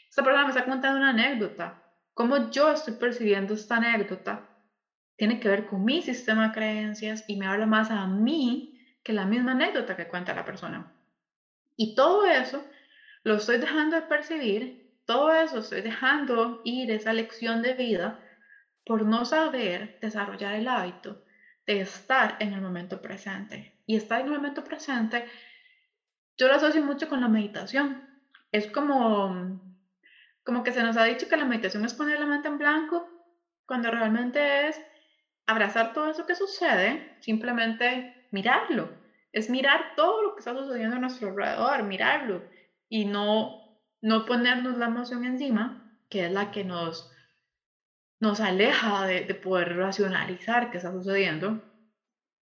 Esta 0.09 0.23
persona 0.23 0.45
me 0.45 0.51
está 0.51 0.65
contando 0.65 0.99
una 0.99 1.11
anécdota. 1.11 1.83
Cómo 2.15 2.51
yo 2.51 2.73
estoy 2.73 2.95
percibiendo 2.95 3.55
esta 3.55 3.77
anécdota 3.77 4.49
tiene 5.17 5.41
que 5.41 5.49
ver 5.49 5.67
con 5.67 5.85
mi 5.85 6.03
sistema 6.03 6.49
de 6.49 6.55
creencias 6.55 7.25
y 7.27 7.37
me 7.37 7.47
habla 7.47 7.67
más 7.67 7.91
a 7.91 8.07
mí 8.07 8.79
que 9.03 9.13
la 9.13 9.25
misma 9.25 9.53
anécdota 9.53 9.97
que 9.97 10.09
cuenta 10.09 10.35
la 10.35 10.45
persona. 10.45 10.93
Y 11.77 11.95
todo 11.95 12.27
eso 12.27 12.65
lo 13.27 13.35
estoy 13.35 13.59
dejando 13.59 13.97
de 13.97 14.03
percibir, 14.03 15.01
todo 15.05 15.33
eso 15.33 15.59
estoy 15.59 15.81
dejando 15.81 16.61
ir 16.65 16.93
esa 16.93 17.13
lección 17.13 17.61
de 17.61 17.75
vida 17.75 18.21
por 18.85 19.05
no 19.05 19.25
saber 19.25 19.99
desarrollar 20.01 20.55
el 20.55 20.69
hábito 20.69 21.25
de 21.67 21.81
estar 21.81 22.37
en 22.39 22.53
el 22.53 22.61
momento 22.61 23.03
presente. 23.03 23.83
Y 23.85 23.97
estar 23.97 24.21
en 24.21 24.27
el 24.27 24.33
momento 24.35 24.63
presente, 24.63 25.27
yo 26.39 26.47
lo 26.47 26.55
asocio 26.55 26.85
mucho 26.85 27.09
con 27.09 27.21
la 27.21 27.27
meditación. 27.27 28.09
Es 28.53 28.71
como, 28.71 29.61
como 30.45 30.63
que 30.63 30.71
se 30.71 30.85
nos 30.85 30.97
ha 30.97 31.03
dicho 31.03 31.29
que 31.29 31.37
la 31.37 31.47
meditación 31.47 31.85
es 31.85 31.95
poner 31.95 32.21
la 32.21 32.27
mente 32.27 32.47
en 32.47 32.59
blanco, 32.59 33.09
cuando 33.67 33.91
realmente 33.91 34.69
es 34.69 34.81
abrazar 35.47 35.93
todo 35.93 36.09
eso 36.13 36.27
que 36.27 36.37
sucede, 36.37 37.17
simplemente 37.19 38.29
mirarlo. 38.31 38.89
Es 39.33 39.51
mirar 39.51 39.97
todo 39.97 40.23
lo 40.23 40.37
que 40.37 40.39
está 40.39 40.55
sucediendo 40.55 40.95
a 40.95 41.01
nuestro 41.01 41.31
alrededor, 41.31 41.83
mirarlo 41.83 42.55
y 42.89 43.05
no, 43.05 43.81
no 44.01 44.25
ponernos 44.27 44.79
la 44.79 44.87
emoción 44.87 45.25
encima, 45.25 45.99
que 46.09 46.27
es 46.27 46.33
la 46.33 46.51
que 46.51 46.65
nos, 46.65 47.13
nos 48.21 48.41
aleja 48.41 49.07
de, 49.07 49.23
de 49.25 49.35
poder 49.35 49.77
racionalizar 49.77 50.71
qué 50.71 50.79
está 50.79 50.93
sucediendo. 50.93 51.63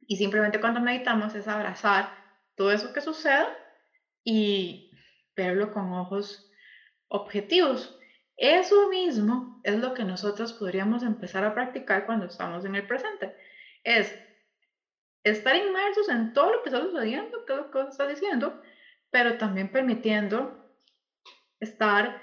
Y 0.00 0.16
simplemente 0.16 0.60
cuando 0.60 0.80
meditamos 0.80 1.34
es 1.34 1.48
abrazar 1.48 2.10
todo 2.56 2.70
eso 2.72 2.92
que 2.92 3.00
sucede 3.00 3.46
y 4.22 4.90
verlo 5.36 5.72
con 5.72 5.92
ojos 5.92 6.50
objetivos. 7.08 7.98
Eso 8.36 8.88
mismo 8.88 9.60
es 9.64 9.78
lo 9.78 9.94
que 9.94 10.04
nosotros 10.04 10.52
podríamos 10.52 11.02
empezar 11.02 11.44
a 11.44 11.54
practicar 11.54 12.06
cuando 12.06 12.26
estamos 12.26 12.64
en 12.64 12.74
el 12.74 12.86
presente. 12.86 13.34
Es 13.84 14.14
estar 15.22 15.56
inmersos 15.56 16.08
en 16.08 16.32
todo 16.32 16.52
lo 16.52 16.62
que 16.62 16.68
está 16.68 16.82
sucediendo, 16.82 17.44
todo 17.46 17.56
lo 17.58 17.70
que 17.70 17.80
está 17.88 18.06
diciendo, 18.06 18.60
pero 19.14 19.38
también 19.38 19.70
permitiendo 19.70 20.74
estar, 21.60 22.20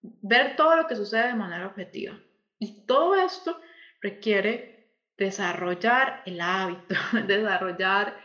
ver 0.00 0.54
todo 0.54 0.76
lo 0.76 0.86
que 0.86 0.94
sucede 0.94 1.26
de 1.26 1.34
manera 1.34 1.66
objetiva. 1.66 2.16
Y 2.60 2.86
todo 2.86 3.16
esto 3.16 3.60
requiere 4.00 4.94
desarrollar 5.18 6.22
el 6.24 6.40
hábito, 6.40 6.94
desarrollar 7.26 8.16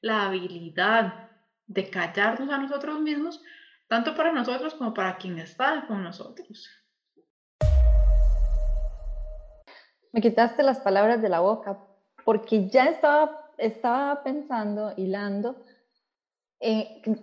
la 0.00 0.26
habilidad 0.26 1.30
de 1.68 1.88
callarnos 1.90 2.50
a 2.50 2.58
nosotros 2.58 3.00
mismos, 3.00 3.40
tanto 3.86 4.16
para 4.16 4.32
nosotros 4.32 4.74
como 4.74 4.92
para 4.92 5.16
quien 5.16 5.38
está 5.38 5.86
con 5.86 6.02
nosotros. 6.02 6.68
Me 10.10 10.20
quitaste 10.20 10.64
las 10.64 10.80
palabras 10.80 11.22
de 11.22 11.28
la 11.28 11.38
boca 11.38 11.78
porque 12.24 12.68
ya 12.68 12.86
estaba, 12.86 13.52
estaba 13.58 14.24
pensando, 14.24 14.92
hilando, 14.96 15.64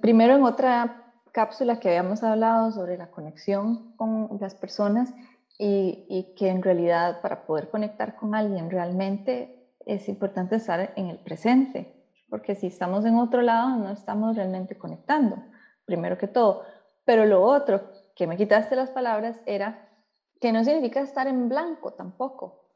primero 0.02 0.36
en 0.36 0.44
otra 0.44 1.14
cápsula 1.32 1.80
que 1.80 1.90
habíamos 1.90 2.24
hablado 2.24 2.72
sobre 2.72 2.98
la 2.98 3.10
conexión 3.12 3.96
con 3.96 4.38
las 4.40 4.56
personas 4.56 5.14
y, 5.58 6.06
y, 6.10 6.36
que 6.36 6.50
en 6.50 6.62
realidad 6.62 7.22
para 7.22 7.46
poder 7.46 7.70
conectar 7.70 8.16
con 8.16 8.36
alguien 8.36 8.70
realmente 8.70 9.70
es 9.86 10.10
importante 10.10 10.56
estar 10.56 10.94
en 10.96 11.08
el 11.08 11.20
presente, 11.20 12.06
porque 12.30 12.56
si 12.56 12.68
estamos 12.68 13.06
en 13.06 13.16
otro 13.16 13.42
lado 13.42 13.78
no 13.78 13.92
estamos 13.92 14.36
realmente 14.36 14.78
conectando, 14.78 15.38
primero 15.86 16.18
que 16.18 16.28
todo. 16.28 16.64
Pero 17.06 17.26
lo 17.26 17.44
otro 17.44 17.82
que 18.16 18.28
me 18.28 18.38
quitaste 18.38 18.76
las 18.76 18.90
palabras 18.90 19.40
era 19.46 19.88
que 20.40 20.52
no 20.52 20.64
significa 20.64 21.02
estar 21.02 21.28
en 21.28 21.50
blanco 21.50 21.94
tampoco, 21.94 22.68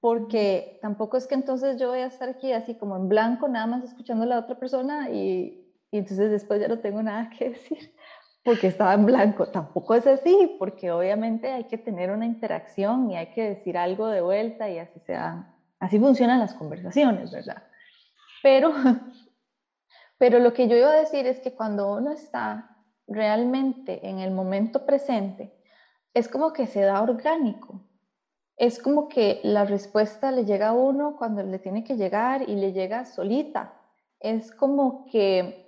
porque 0.00 0.78
tampoco 0.82 1.16
es 1.16 1.26
que 1.26 1.34
entonces 1.34 1.78
yo 1.78 1.90
voy 1.90 2.00
a 2.00 2.06
estar 2.06 2.28
aquí 2.28 2.52
así 2.52 2.74
como 2.74 2.96
en 2.96 3.08
blanco, 3.08 3.48
nada 3.48 3.66
más 3.66 3.84
escuchando 3.84 4.24
a 4.24 4.28
la 4.28 4.38
otra 4.38 4.58
persona 4.58 5.10
y, 5.10 5.61
y 5.92 5.98
entonces 5.98 6.32
después 6.32 6.60
ya 6.60 6.66
no 6.66 6.80
tengo 6.80 7.00
nada 7.02 7.30
que 7.30 7.50
decir 7.50 7.94
porque 8.44 8.66
estaba 8.66 8.94
en 8.94 9.06
blanco. 9.06 9.46
Tampoco 9.46 9.94
es 9.94 10.06
así, 10.06 10.56
porque 10.58 10.90
obviamente 10.90 11.50
hay 11.50 11.64
que 11.64 11.78
tener 11.78 12.10
una 12.10 12.26
interacción 12.26 13.10
y 13.10 13.16
hay 13.16 13.30
que 13.30 13.50
decir 13.50 13.78
algo 13.78 14.08
de 14.08 14.20
vuelta 14.20 14.68
y 14.68 14.78
así 14.78 14.98
se 15.00 15.16
así 15.78 15.98
funcionan 15.98 16.40
las 16.40 16.54
conversaciones, 16.54 17.30
¿verdad? 17.30 17.62
Pero, 18.42 18.72
pero 20.18 20.38
lo 20.38 20.52
que 20.52 20.68
yo 20.68 20.76
iba 20.76 20.90
a 20.90 21.00
decir 21.00 21.26
es 21.26 21.40
que 21.40 21.54
cuando 21.54 21.92
uno 21.92 22.10
está 22.10 22.76
realmente 23.06 24.08
en 24.08 24.18
el 24.18 24.30
momento 24.32 24.86
presente, 24.86 25.52
es 26.14 26.28
como 26.28 26.52
que 26.52 26.66
se 26.66 26.80
da 26.82 27.02
orgánico. 27.02 27.80
Es 28.56 28.80
como 28.80 29.08
que 29.08 29.40
la 29.42 29.64
respuesta 29.64 30.30
le 30.30 30.44
llega 30.44 30.68
a 30.68 30.72
uno 30.72 31.16
cuando 31.16 31.42
le 31.42 31.58
tiene 31.58 31.84
que 31.84 31.96
llegar 31.96 32.48
y 32.48 32.54
le 32.54 32.72
llega 32.72 33.06
solita. 33.06 33.74
Es 34.20 34.52
como 34.52 35.06
que 35.06 35.61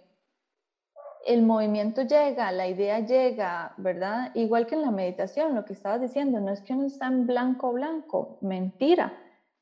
el 1.26 1.42
movimiento 1.42 2.02
llega, 2.02 2.52
la 2.52 2.66
idea 2.66 3.00
llega, 3.00 3.74
¿verdad? 3.76 4.30
Igual 4.34 4.66
que 4.66 4.74
en 4.74 4.82
la 4.82 4.90
meditación, 4.90 5.54
lo 5.54 5.64
que 5.64 5.72
estabas 5.72 6.00
diciendo, 6.00 6.40
no 6.40 6.52
es 6.52 6.60
que 6.60 6.72
uno 6.72 6.86
está 6.86 7.06
en 7.06 7.26
blanco 7.26 7.72
blanco, 7.72 8.38
mentira. 8.40 9.12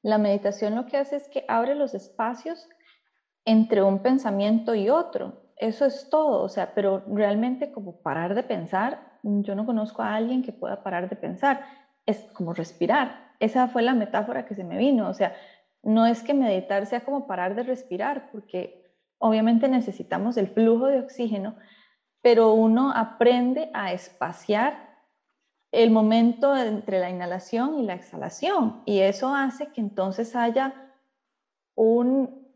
La 0.02 0.18
meditación 0.18 0.74
lo 0.74 0.86
que 0.86 0.96
hace 0.96 1.16
es 1.16 1.28
que 1.28 1.44
abre 1.48 1.74
los 1.74 1.94
espacios 1.94 2.68
entre 3.44 3.82
un 3.82 4.00
pensamiento 4.00 4.74
y 4.74 4.90
otro. 4.90 5.42
Eso 5.56 5.84
es 5.86 6.08
todo, 6.10 6.42
o 6.42 6.48
sea, 6.48 6.74
pero 6.74 7.04
realmente 7.06 7.70
como 7.70 8.02
parar 8.02 8.34
de 8.34 8.42
pensar, 8.42 9.18
yo 9.22 9.54
no 9.54 9.64
conozco 9.64 10.02
a 10.02 10.16
alguien 10.16 10.42
que 10.42 10.52
pueda 10.52 10.82
parar 10.82 11.08
de 11.08 11.16
pensar, 11.16 11.64
es 12.06 12.18
como 12.32 12.52
respirar. 12.52 13.32
Esa 13.38 13.68
fue 13.68 13.82
la 13.82 13.94
metáfora 13.94 14.44
que 14.44 14.54
se 14.54 14.64
me 14.64 14.76
vino, 14.76 15.08
o 15.08 15.14
sea, 15.14 15.34
no 15.84 16.06
es 16.06 16.22
que 16.22 16.34
meditar 16.34 16.86
sea 16.86 17.00
como 17.00 17.26
parar 17.26 17.54
de 17.54 17.62
respirar, 17.62 18.30
porque 18.32 18.81
obviamente 19.22 19.68
necesitamos 19.68 20.36
el 20.36 20.48
flujo 20.48 20.86
de 20.86 20.98
oxígeno, 20.98 21.56
pero 22.22 22.52
uno 22.52 22.92
aprende 22.92 23.70
a 23.72 23.92
espaciar 23.92 24.98
el 25.70 25.90
momento 25.90 26.56
entre 26.56 26.98
la 26.98 27.08
inhalación 27.08 27.78
y 27.78 27.84
la 27.84 27.94
exhalación 27.94 28.82
y 28.84 28.98
eso 28.98 29.34
hace 29.34 29.72
que 29.72 29.80
entonces 29.80 30.34
haya 30.34 30.74
un, 31.76 32.48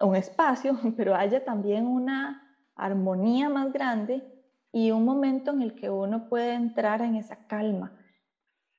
un 0.00 0.16
espacio, 0.16 0.78
pero 0.96 1.16
haya 1.16 1.44
también 1.44 1.86
una 1.86 2.40
armonía 2.76 3.48
más 3.48 3.72
grande 3.72 4.24
y 4.70 4.92
un 4.92 5.04
momento 5.04 5.50
en 5.50 5.62
el 5.62 5.74
que 5.74 5.90
uno 5.90 6.28
puede 6.28 6.54
entrar 6.54 7.02
en 7.02 7.16
esa 7.16 7.46
calma. 7.48 7.92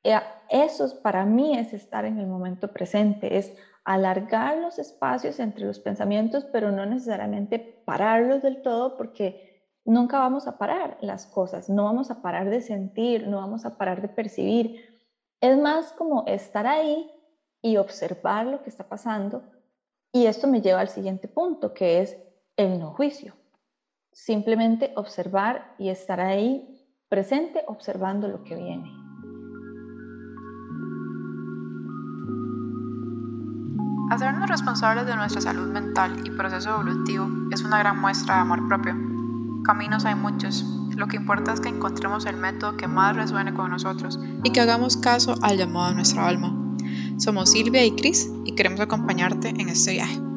Eh, 0.03 0.19
eso 0.49 1.01
para 1.01 1.25
mí 1.25 1.57
es 1.57 1.73
estar 1.73 2.05
en 2.05 2.19
el 2.19 2.27
momento 2.27 2.71
presente, 2.71 3.37
es 3.37 3.53
alargar 3.85 4.57
los 4.57 4.79
espacios 4.79 5.39
entre 5.39 5.65
los 5.65 5.79
pensamientos, 5.79 6.45
pero 6.45 6.71
no 6.71 6.85
necesariamente 6.85 7.59
pararlos 7.85 8.41
del 8.41 8.61
todo 8.61 8.97
porque 8.97 9.53
nunca 9.85 10.19
vamos 10.19 10.47
a 10.47 10.57
parar 10.57 10.97
las 11.01 11.25
cosas, 11.25 11.69
no 11.69 11.85
vamos 11.85 12.11
a 12.11 12.21
parar 12.21 12.49
de 12.49 12.61
sentir, 12.61 13.27
no 13.27 13.37
vamos 13.37 13.65
a 13.65 13.77
parar 13.77 14.01
de 14.01 14.09
percibir. 14.09 15.01
Es 15.41 15.57
más 15.57 15.91
como 15.93 16.25
estar 16.27 16.67
ahí 16.67 17.11
y 17.61 17.77
observar 17.77 18.45
lo 18.45 18.61
que 18.63 18.69
está 18.69 18.87
pasando. 18.87 19.43
Y 20.11 20.27
esto 20.27 20.47
me 20.47 20.61
lleva 20.61 20.81
al 20.81 20.89
siguiente 20.89 21.27
punto, 21.27 21.73
que 21.73 22.01
es 22.01 22.17
el 22.55 22.79
no 22.79 22.91
juicio. 22.91 23.35
Simplemente 24.11 24.93
observar 24.95 25.73
y 25.77 25.89
estar 25.89 26.21
ahí 26.21 26.87
presente 27.09 27.63
observando 27.67 28.27
lo 28.27 28.43
que 28.43 28.55
viene. 28.55 29.02
Hacernos 34.09 34.49
responsables 34.49 35.05
de 35.05 35.15
nuestra 35.15 35.41
salud 35.41 35.71
mental 35.71 36.21
y 36.25 36.29
proceso 36.29 36.71
evolutivo 36.71 37.29
es 37.51 37.63
una 37.63 37.79
gran 37.79 37.99
muestra 37.99 38.35
de 38.35 38.41
amor 38.41 38.67
propio. 38.67 38.95
Caminos 39.63 40.05
hay 40.05 40.15
muchos, 40.15 40.65
lo 40.95 41.07
que 41.07 41.17
importa 41.17 41.53
es 41.53 41.59
que 41.59 41.69
encontremos 41.69 42.25
el 42.25 42.37
método 42.37 42.77
que 42.77 42.87
más 42.87 43.15
resuene 43.15 43.53
con 43.53 43.71
nosotros 43.71 44.19
y 44.43 44.51
que 44.51 44.61
hagamos 44.61 44.97
caso 44.97 45.35
al 45.41 45.57
llamado 45.57 45.89
de 45.89 45.95
nuestra 45.95 46.27
alma. 46.27 46.53
Somos 47.17 47.51
Silvia 47.51 47.85
y 47.85 47.95
Cris 47.95 48.29
y 48.45 48.53
queremos 48.53 48.79
acompañarte 48.79 49.49
en 49.49 49.69
este 49.69 49.93
viaje. 49.93 50.32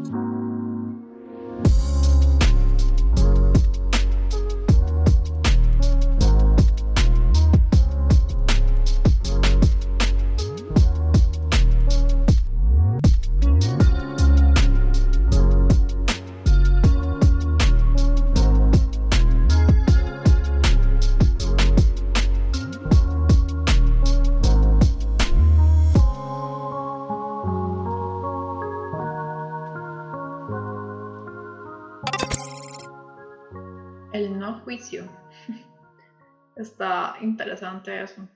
Está 36.57 37.16
interesante 37.20 38.03
eso. 38.03 38.29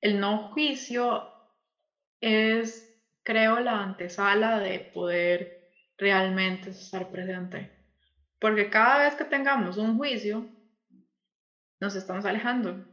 El 0.00 0.18
no 0.18 0.48
juicio 0.48 1.30
es, 2.20 2.98
creo, 3.22 3.60
la 3.60 3.82
antesala 3.82 4.58
de 4.58 4.80
poder 4.80 5.70
realmente 5.96 6.70
estar 6.70 7.10
presente. 7.10 7.70
Porque 8.38 8.70
cada 8.70 9.04
vez 9.04 9.14
que 9.14 9.24
tengamos 9.24 9.76
un 9.76 9.98
juicio, 9.98 10.48
nos 11.78 11.94
estamos 11.94 12.24
alejando. 12.24 12.84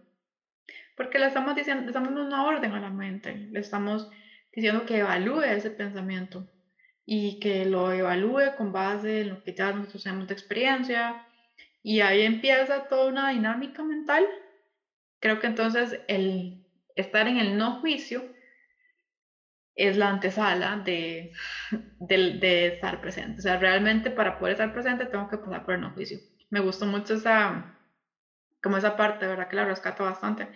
Porque 0.95 1.19
le 1.19 1.27
estamos 1.27 1.56
diciendo, 1.56 1.84
le 1.84 1.88
estamos 1.89 2.10
dando 2.10 2.25
una 2.25 2.45
orden 2.45 2.73
a 2.73 2.80
la 2.80 2.89
mente, 2.89 3.36
le 3.51 3.60
estamos 3.60 4.10
diciendo 4.51 4.86
que 4.86 4.99
evalúe 4.99 5.43
ese 5.43 5.69
pensamiento 5.69 6.49
y 7.06 7.39
que 7.39 7.65
lo 7.65 7.91
evalúe 7.91 8.56
con 8.58 8.73
base 8.73 9.21
en 9.21 9.30
lo 9.30 9.43
que 9.43 9.53
ya 9.53 9.71
nosotros 9.71 10.03
tenemos 10.03 10.27
de 10.27 10.34
experiencia, 10.34 11.26
y 11.88 12.02
ahí 12.02 12.23
empieza 12.23 12.89
toda 12.89 13.06
una 13.06 13.30
dinámica 13.30 13.82
mental. 13.82 14.28
Creo 15.21 15.39
que 15.39 15.47
entonces 15.47 16.02
el 16.10 16.67
estar 16.97 17.30
en 17.30 17.38
el 17.38 17.58
no 17.58 17.80
juicio 17.80 18.26
es 19.73 19.95
la 19.95 20.10
antesala 20.10 20.80
de, 20.84 21.32
de, 22.02 22.67
estar 22.67 23.00
presente. 23.00 23.39
O 23.39 23.41
sea, 23.41 23.56
realmente 23.56 24.12
para 24.12 24.38
poder 24.38 24.56
estar 24.56 24.73
presente 24.73 25.06
tengo 25.06 25.30
que 25.30 25.38
pasar 25.38 25.63
por 25.63 25.76
el 25.76 25.80
no 25.80 25.91
juicio. 25.91 26.19
Me 26.50 26.60
gustó 26.60 26.86
mucho 26.86 27.13
esa, 27.13 27.80
como 28.62 28.76
esa 28.76 28.97
parte, 28.97 29.26
¿verdad? 29.26 29.47
Que 29.47 29.56
la 29.56 29.63
rescato 29.63 30.04
bastante. 30.04 30.50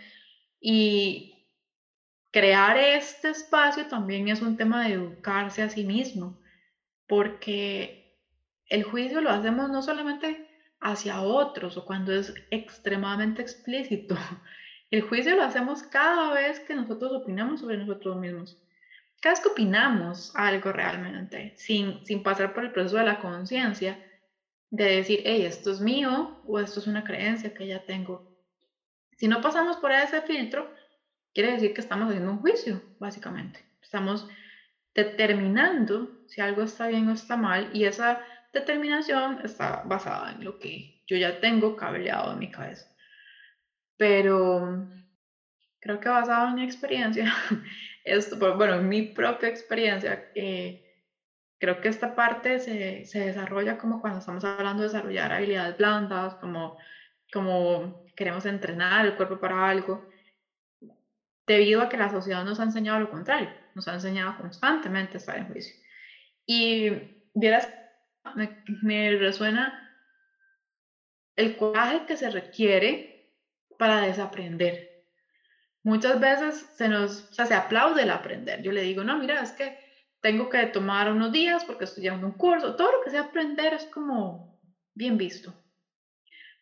Y 0.59 1.47
crear 2.31 2.75
este 2.75 3.29
espacio 3.29 3.87
también 3.87 4.27
es 4.27 4.41
un 4.41 4.57
tema 4.57 4.83
de 4.85 4.95
educarse 4.95 5.61
a 5.61 5.69
sí 5.69 5.85
mismo, 5.85 6.41
porque 7.07 8.19
el 8.67 8.83
juicio 8.83 9.21
lo 9.21 9.29
hacemos 9.29 9.69
no 9.69 9.81
solamente 9.81 10.50
hacia 10.81 11.21
otros 11.21 11.77
o 11.77 11.85
cuando 11.85 12.11
es 12.11 12.33
extremadamente 12.49 13.41
explícito. 13.41 14.15
El 14.91 15.01
juicio 15.01 15.35
lo 15.35 15.43
hacemos 15.43 15.83
cada 15.83 16.33
vez 16.33 16.59
que 16.59 16.75
nosotros 16.75 17.13
opinamos 17.13 17.61
sobre 17.61 17.77
nosotros 17.77 18.17
mismos. 18.17 18.59
Cada 19.21 19.35
vez 19.35 19.43
que 19.43 19.49
opinamos 19.49 20.35
algo 20.35 20.73
realmente, 20.73 21.53
sin, 21.55 22.05
sin 22.05 22.23
pasar 22.23 22.53
por 22.53 22.65
el 22.65 22.71
proceso 22.71 22.97
de 22.97 23.05
la 23.05 23.19
conciencia, 23.19 24.03
de 24.71 24.95
decir, 24.95 25.21
hey, 25.23 25.43
esto 25.45 25.71
es 25.71 25.79
mío 25.79 26.41
o 26.45 26.59
esto 26.59 26.79
es 26.79 26.87
una 26.87 27.03
creencia 27.03 27.53
que 27.53 27.67
ya 27.67 27.85
tengo. 27.85 28.27
Si 29.17 29.27
no 29.27 29.39
pasamos 29.39 29.77
por 29.77 29.91
ese 29.91 30.21
filtro, 30.23 30.73
quiere 31.33 31.51
decir 31.53 31.73
que 31.73 31.81
estamos 31.81 32.09
haciendo 32.09 32.31
un 32.31 32.39
juicio, 32.39 32.81
básicamente. 32.99 33.63
Estamos 33.81 34.27
determinando 34.95 36.09
si 36.27 36.41
algo 36.41 36.63
está 36.63 36.87
bien 36.87 37.07
o 37.07 37.13
está 37.13 37.37
mal 37.37 37.69
y 37.73 37.85
esa 37.85 38.21
determinación 38.53 39.39
está 39.43 39.81
basada 39.85 40.31
en 40.31 40.43
lo 40.43 40.59
que 40.59 41.01
yo 41.07 41.17
ya 41.17 41.39
tengo 41.39 41.75
cableado 41.75 42.33
en 42.33 42.39
mi 42.39 42.51
cabeza. 42.51 42.87
Pero 43.97 44.87
creo 45.79 45.99
que 45.99 46.09
basado 46.09 46.49
en 46.49 46.55
mi 46.55 46.63
experiencia, 46.63 47.33
esto, 48.03 48.37
bueno, 48.55 48.75
en 48.75 48.89
mi 48.89 49.03
propia 49.03 49.49
experiencia, 49.49 50.31
eh, 50.35 50.83
creo 51.59 51.81
que 51.81 51.89
esta 51.89 52.15
parte 52.15 52.59
se, 52.59 53.05
se, 53.05 53.19
desarrolla 53.19 53.77
como 53.77 54.01
cuando 54.01 54.19
estamos 54.19 54.43
hablando 54.43 54.83
de 54.83 54.89
desarrollar 54.89 55.31
habilidades 55.31 55.77
blandas, 55.77 56.35
como 56.35 56.77
como 57.31 58.05
queremos 58.15 58.45
entrenar 58.45 59.05
el 59.05 59.15
cuerpo 59.15 59.39
para 59.39 59.69
algo, 59.69 60.07
debido 61.47 61.81
a 61.81 61.89
que 61.89 61.97
la 61.97 62.09
sociedad 62.09 62.43
nos 62.43 62.59
ha 62.59 62.63
enseñado 62.63 62.99
lo 62.99 63.09
contrario, 63.09 63.49
nos 63.73 63.87
ha 63.87 63.93
enseñado 63.93 64.37
constantemente 64.37 65.17
a 65.17 65.19
estar 65.19 65.37
en 65.37 65.47
juicio. 65.47 65.75
Y 66.45 66.91
vieras, 67.33 67.69
me, 68.81 69.17
resuena 69.17 69.89
el 71.35 71.55
coraje 71.55 72.05
que 72.05 72.17
se 72.17 72.29
requiere 72.29 73.31
para 73.77 74.01
desaprender. 74.01 74.89
Muchas 75.83 76.19
veces 76.19 76.67
se 76.75 76.87
nos, 76.87 77.29
o 77.31 77.33
sea, 77.33 77.45
se 77.45 77.55
aplaude 77.55 78.03
el 78.03 78.11
aprender. 78.11 78.61
Yo 78.61 78.71
le 78.71 78.81
digo, 78.81 79.03
no, 79.03 79.17
mira, 79.17 79.41
es 79.41 79.51
que 79.51 79.79
tengo 80.21 80.49
que 80.49 80.67
tomar 80.67 81.11
unos 81.11 81.31
días 81.31 81.65
porque 81.65 81.85
estoy 81.85 82.03
llevando 82.03 82.27
un 82.27 82.33
curso. 82.33 82.75
Todo 82.75 82.91
lo 82.91 83.01
que 83.01 83.09
sea 83.09 83.21
aprender 83.21 83.73
es 83.73 83.85
como 83.85 84.59
bien 84.93 85.17
visto. 85.17 85.55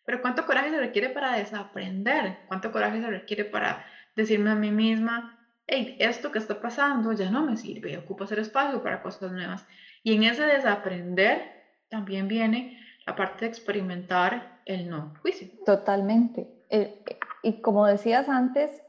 Pero 0.06 0.22
¿cuánto 0.22 0.45
coraje 0.45 0.69
se 0.69 0.80
requiere 0.80 1.10
para 1.10 1.34
desaprender? 1.34 2.39
¿Cuánto 2.48 2.72
coraje 2.72 3.02
se 3.02 3.10
requiere 3.10 3.45
para 3.45 3.86
decirme 4.15 4.50
a 4.52 4.56
mí 4.56 4.72
misma, 4.72 5.38
hey, 5.67 5.98
esto 6.00 6.32
que 6.32 6.39
está 6.39 6.60
pasando 6.60 7.12
ya 7.13 7.30
no 7.30 7.45
me 7.45 7.58
sirve, 7.58 7.98
ocupo 7.98 8.24
hacer 8.24 8.39
espacio 8.39 8.82
para 8.82 9.04
cosas 9.04 9.32
nuevas? 9.32 9.67
Y 10.04 10.16
en 10.16 10.24
ese 10.24 10.44
desaprender 10.44 11.42
también 11.90 12.28
viene 12.28 12.80
la 13.06 13.16
parte 13.16 13.46
de 13.46 13.48
experimentar 13.48 14.62
el 14.66 14.90
no 14.90 15.14
juicio. 15.22 15.48
Totalmente. 15.66 16.48
Eh, 16.70 17.04
y 17.44 17.62
como 17.62 17.86
decías 17.86 18.30
antes, 18.30 18.82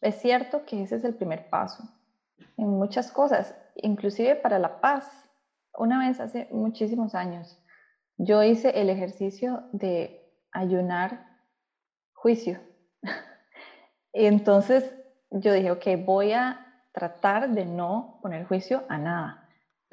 es 0.00 0.16
cierto 0.16 0.64
que 0.66 0.82
ese 0.82 0.96
es 0.96 1.04
el 1.04 1.14
primer 1.14 1.48
paso 1.48 1.88
en 2.56 2.68
muchas 2.68 3.10
cosas, 3.10 3.54
inclusive 3.76 4.36
para 4.36 4.58
la 4.58 4.80
paz. 4.80 5.10
Una 5.76 5.98
vez 6.06 6.20
hace 6.20 6.48
muchísimos 6.50 7.14
años, 7.14 7.58
yo 8.16 8.42
hice 8.42 8.80
el 8.80 8.90
ejercicio 8.90 9.64
de 9.72 10.30
ayunar 10.52 11.26
juicio. 12.12 12.60
y 14.12 14.26
entonces 14.26 14.94
yo 15.30 15.52
dije, 15.52 15.70
ok, 15.70 15.86
voy 16.04 16.32
a 16.32 16.60
tratar 16.92 17.50
de 17.50 17.64
no 17.64 18.18
poner 18.22 18.46
juicio 18.46 18.84
a 18.88 18.98
nada, 18.98 19.43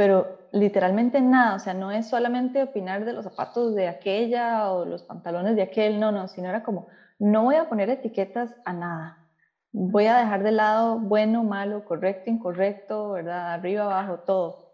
pero 0.02 0.48
literalmente 0.52 1.22
nada, 1.22 1.58
o 1.58 1.60
sea, 1.60 1.76
no 1.76 1.92
es 1.92 2.08
solamente 2.08 2.64
opinar 2.64 3.06
de 3.06 3.14
los 3.14 3.24
zapatos 3.24 3.76
de 3.76 3.88
aquella 3.88 4.72
o 4.72 4.84
los 4.84 5.04
pantalones 5.04 5.56
de 5.56 5.62
aquel, 5.62 6.00
no, 6.00 6.12
no, 6.12 6.28
sino 6.28 6.50
era 6.50 6.64
como, 6.64 6.88
no 7.20 7.44
voy 7.44 7.54
a 7.54 7.70
poner 7.70 7.88
etiquetas 7.92 8.52
a 8.66 8.74
nada. 8.74 9.30
Voy 9.72 10.08
a 10.08 10.18
dejar 10.18 10.42
de 10.42 10.54
lado 10.54 10.98
bueno, 10.98 11.44
malo, 11.44 11.86
correcto, 11.86 12.32
incorrecto, 12.32 13.12
¿verdad? 13.12 13.54
Arriba, 13.54 13.84
abajo, 13.84 14.22
todo. 14.22 14.74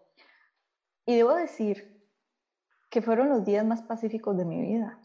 Y 1.04 1.16
debo 1.16 1.34
decir 1.34 2.02
que 2.88 3.02
fueron 3.02 3.28
los 3.28 3.44
días 3.44 3.66
más 3.66 3.82
pacíficos 3.82 4.34
de 4.34 4.46
mi 4.46 4.62
vida. 4.62 4.98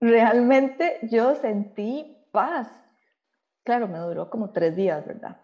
Realmente 0.00 0.98
yo 1.02 1.36
sentí 1.36 2.26
paz. 2.32 2.66
Claro, 3.62 3.86
me 3.86 4.00
duró 4.00 4.28
como 4.30 4.50
tres 4.50 4.74
días, 4.74 5.06
¿verdad? 5.06 5.36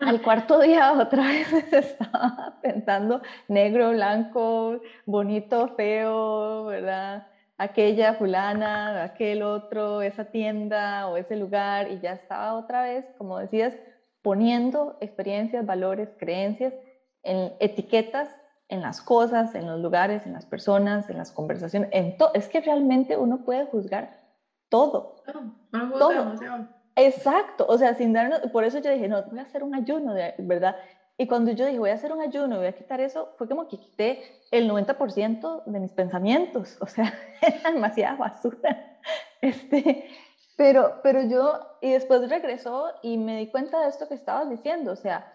Al 0.00 0.22
cuarto 0.22 0.60
día 0.60 0.92
otra 0.92 1.22
vez 1.28 1.72
estaba 1.72 2.58
pensando 2.62 3.22
negro, 3.48 3.90
blanco, 3.90 4.80
bonito, 5.06 5.68
feo, 5.76 6.66
¿verdad? 6.66 7.26
Aquella 7.56 8.14
fulana, 8.14 9.04
aquel 9.04 9.42
otro, 9.42 10.02
esa 10.02 10.24
tienda 10.24 11.08
o 11.08 11.16
ese 11.16 11.36
lugar 11.36 11.90
y 11.90 12.00
ya 12.00 12.12
estaba 12.12 12.54
otra 12.54 12.82
vez, 12.82 13.04
como 13.16 13.38
decías, 13.38 13.74
poniendo 14.22 14.96
experiencias, 15.00 15.64
valores, 15.64 16.08
creencias 16.18 16.74
en 17.22 17.52
etiquetas 17.60 18.28
en 18.68 18.80
las 18.80 19.00
cosas, 19.00 19.54
en 19.54 19.66
los 19.66 19.80
lugares, 19.80 20.26
en 20.26 20.32
las 20.32 20.46
personas, 20.46 21.08
en 21.10 21.18
las 21.18 21.30
conversaciones, 21.30 21.90
en 21.92 22.16
todo. 22.16 22.32
Es 22.34 22.48
que 22.48 22.60
realmente 22.60 23.16
uno 23.16 23.44
puede 23.44 23.66
juzgar 23.66 24.20
todo. 24.68 25.22
todo. 25.70 26.73
Exacto, 26.96 27.66
o 27.68 27.76
sea, 27.76 27.94
sin 27.94 28.12
darnos, 28.12 28.40
por 28.52 28.64
eso 28.64 28.78
yo 28.78 28.90
dije, 28.90 29.08
no, 29.08 29.22
voy 29.24 29.40
a 29.40 29.42
hacer 29.42 29.64
un 29.64 29.74
ayuno, 29.74 30.14
¿verdad? 30.38 30.76
Y 31.16 31.26
cuando 31.26 31.50
yo 31.52 31.66
dije, 31.66 31.78
voy 31.78 31.90
a 31.90 31.94
hacer 31.94 32.12
un 32.12 32.20
ayuno, 32.20 32.58
voy 32.58 32.66
a 32.66 32.72
quitar 32.72 33.00
eso, 33.00 33.34
fue 33.36 33.48
como 33.48 33.68
que 33.68 33.78
quité 33.78 34.22
el 34.50 34.68
90% 34.68 35.64
de 35.64 35.80
mis 35.80 35.92
pensamientos, 35.92 36.76
o 36.80 36.86
sea, 36.86 37.12
era 37.40 37.72
demasiada 37.72 38.16
basura. 38.16 38.98
Este, 39.40 40.08
pero, 40.56 41.00
pero 41.02 41.22
yo, 41.22 41.60
y 41.80 41.92
después 41.92 42.28
regresó 42.28 42.92
y 43.02 43.18
me 43.18 43.38
di 43.38 43.48
cuenta 43.48 43.80
de 43.80 43.88
esto 43.88 44.08
que 44.08 44.14
estabas 44.14 44.48
diciendo, 44.48 44.92
o 44.92 44.96
sea, 44.96 45.32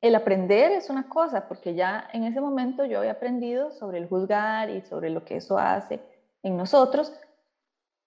el 0.00 0.14
aprender 0.16 0.72
es 0.72 0.90
una 0.90 1.08
cosa, 1.08 1.46
porque 1.46 1.74
ya 1.74 2.08
en 2.12 2.24
ese 2.24 2.40
momento 2.40 2.84
yo 2.84 2.98
había 2.98 3.12
aprendido 3.12 3.70
sobre 3.70 3.98
el 3.98 4.08
juzgar 4.08 4.70
y 4.70 4.80
sobre 4.82 5.10
lo 5.10 5.24
que 5.24 5.36
eso 5.36 5.58
hace 5.58 6.00
en 6.42 6.56
nosotros, 6.56 7.12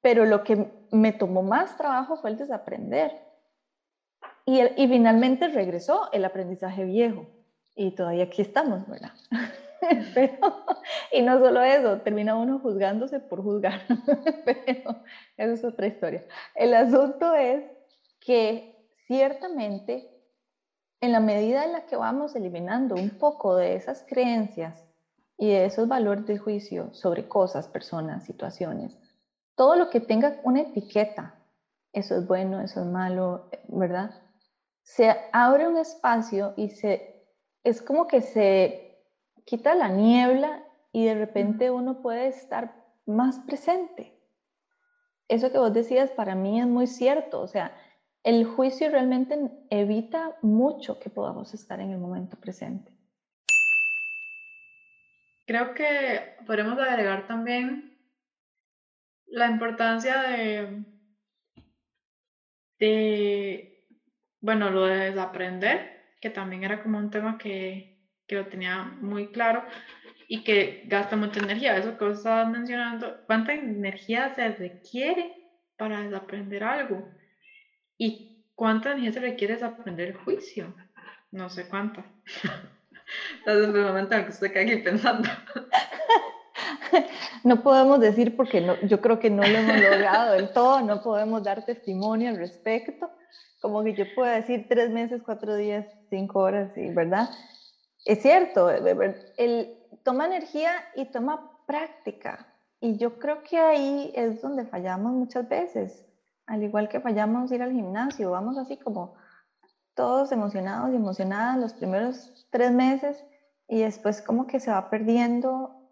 pero 0.01 0.25
lo 0.25 0.43
que 0.43 0.69
me 0.91 1.11
tomó 1.11 1.43
más 1.43 1.77
trabajo 1.77 2.17
fue 2.17 2.31
el 2.31 2.37
desaprender. 2.37 3.11
Y, 4.45 4.61
y 4.61 4.87
finalmente 4.87 5.47
regresó 5.47 6.11
el 6.11 6.25
aprendizaje 6.25 6.85
viejo. 6.85 7.27
Y 7.75 7.91
todavía 7.91 8.25
aquí 8.25 8.41
estamos, 8.41 8.87
¿verdad? 8.87 9.11
y 11.11 11.21
no 11.21 11.39
solo 11.39 11.61
eso, 11.61 11.99
termina 12.01 12.35
uno 12.35 12.59
juzgándose 12.59 13.19
por 13.19 13.43
juzgar. 13.43 13.81
pero 14.45 15.03
eso 15.37 15.53
es 15.53 15.63
otra 15.63 15.87
historia. 15.87 16.23
El 16.53 16.73
asunto 16.73 17.33
es 17.33 17.63
que 18.19 18.75
ciertamente 19.07 20.09
en 21.01 21.11
la 21.11 21.19
medida 21.19 21.65
en 21.65 21.73
la 21.73 21.85
que 21.85 21.95
vamos 21.95 22.35
eliminando 22.35 22.95
un 22.95 23.11
poco 23.11 23.55
de 23.55 23.75
esas 23.75 24.03
creencias 24.07 24.83
y 25.37 25.49
de 25.49 25.65
esos 25.65 25.87
valores 25.87 26.25
de 26.25 26.37
juicio 26.37 26.93
sobre 26.93 27.27
cosas, 27.27 27.67
personas, 27.67 28.25
situaciones, 28.25 28.97
todo 29.55 29.75
lo 29.75 29.89
que 29.89 29.99
tenga 29.99 30.39
una 30.43 30.61
etiqueta, 30.61 31.35
eso 31.93 32.17
es 32.17 32.27
bueno, 32.27 32.61
eso 32.61 32.81
es 32.81 32.85
malo, 32.85 33.49
¿verdad? 33.67 34.11
Se 34.83 35.15
abre 35.31 35.67
un 35.67 35.77
espacio 35.77 36.53
y 36.57 36.69
se, 36.69 37.25
es 37.63 37.81
como 37.81 38.07
que 38.07 38.21
se 38.21 39.01
quita 39.45 39.75
la 39.75 39.89
niebla 39.89 40.63
y 40.91 41.05
de 41.05 41.15
repente 41.15 41.71
uno 41.71 42.01
puede 42.01 42.27
estar 42.27 42.75
más 43.05 43.39
presente. 43.39 44.19
Eso 45.27 45.51
que 45.51 45.57
vos 45.57 45.73
decías 45.73 46.11
para 46.11 46.35
mí 46.35 46.59
es 46.59 46.67
muy 46.67 46.87
cierto, 46.87 47.41
o 47.41 47.47
sea, 47.47 47.75
el 48.23 48.45
juicio 48.45 48.89
realmente 48.89 49.39
evita 49.69 50.35
mucho 50.41 50.99
que 50.99 51.09
podamos 51.09 51.53
estar 51.53 51.79
en 51.79 51.91
el 51.91 51.99
momento 51.99 52.37
presente. 52.37 52.91
Creo 55.45 55.75
que 55.75 56.35
podemos 56.45 56.77
agregar 56.79 57.27
también 57.27 57.94
la 59.27 59.47
importancia 59.47 60.21
de, 60.21 60.83
de, 62.79 63.87
bueno, 64.41 64.69
lo 64.69 64.85
de 64.85 65.11
desaprender, 65.11 66.03
que 66.21 66.29
también 66.29 66.63
era 66.63 66.81
como 66.81 66.97
un 66.97 67.09
tema 67.09 67.37
que, 67.37 67.95
que 68.27 68.35
lo 68.35 68.47
tenía 68.47 68.83
muy 68.83 69.31
claro 69.31 69.63
y 70.27 70.43
que 70.43 70.83
gasta 70.85 71.15
mucha 71.15 71.39
energía. 71.39 71.77
Eso 71.77 71.97
que 71.97 72.05
vos 72.05 72.17
estabas 72.17 72.49
mencionando, 72.49 73.23
¿cuánta 73.25 73.53
energía 73.53 74.33
se 74.33 74.49
requiere 74.49 75.33
para 75.77 76.01
desaprender 76.01 76.63
algo? 76.63 77.07
¿Y 77.97 78.45
cuánta 78.55 78.91
energía 78.91 79.13
se 79.13 79.19
requiere 79.19 79.63
aprender 79.63 80.09
el 80.09 80.17
juicio? 80.17 80.75
No 81.31 81.49
sé 81.49 81.67
cuánta. 81.67 82.05
Entonces, 83.39 83.75
el 83.75 83.83
momento 83.83 84.15
en 84.15 84.23
que 84.23 84.31
usted 84.31 84.53
cae 84.53 84.63
aquí 84.63 84.81
pensando. 84.81 85.29
No 87.43 87.61
podemos 87.61 87.99
decir 87.99 88.35
porque 88.35 88.61
no, 88.61 88.75
yo 88.81 89.01
creo 89.01 89.19
que 89.19 89.29
no 89.29 89.43
lo 89.43 89.57
hemos 89.57 89.79
logrado 89.79 90.33
del 90.33 90.51
todo, 90.51 90.81
no 90.81 91.01
podemos 91.01 91.43
dar 91.43 91.65
testimonio 91.65 92.29
al 92.29 92.37
respecto. 92.37 93.09
Como 93.61 93.83
que 93.83 93.93
yo 93.93 94.05
puedo 94.15 94.31
decir 94.31 94.65
tres 94.67 94.89
meses, 94.89 95.21
cuatro 95.23 95.55
días, 95.55 95.85
cinco 96.09 96.39
horas, 96.39 96.75
y 96.75 96.89
¿verdad? 96.89 97.29
Es 98.05 98.21
cierto, 98.21 98.69
el, 98.69 99.77
toma 100.03 100.25
energía 100.25 100.71
y 100.95 101.05
toma 101.05 101.51
práctica. 101.65 102.47
Y 102.79 102.97
yo 102.97 103.19
creo 103.19 103.43
que 103.43 103.57
ahí 103.57 104.11
es 104.15 104.41
donde 104.41 104.65
fallamos 104.65 105.13
muchas 105.13 105.47
veces 105.47 106.05
al 106.47 106.63
igual 106.63 106.89
que 106.89 106.99
fallamos 106.99 107.51
ir 107.51 107.61
al 107.61 107.71
gimnasio, 107.71 108.31
vamos 108.31 108.57
así 108.57 108.77
como 108.77 109.15
todos 109.95 110.31
emocionados 110.31 110.91
y 110.91 110.95
emocionadas 110.95 111.57
los 111.57 111.73
primeros 111.73 112.47
tres 112.51 112.71
meses 112.71 113.23
y 113.67 113.81
después 113.81 114.21
como 114.21 114.45
que 114.45 114.59
se 114.59 114.71
va 114.71 114.89
perdiendo 114.89 115.84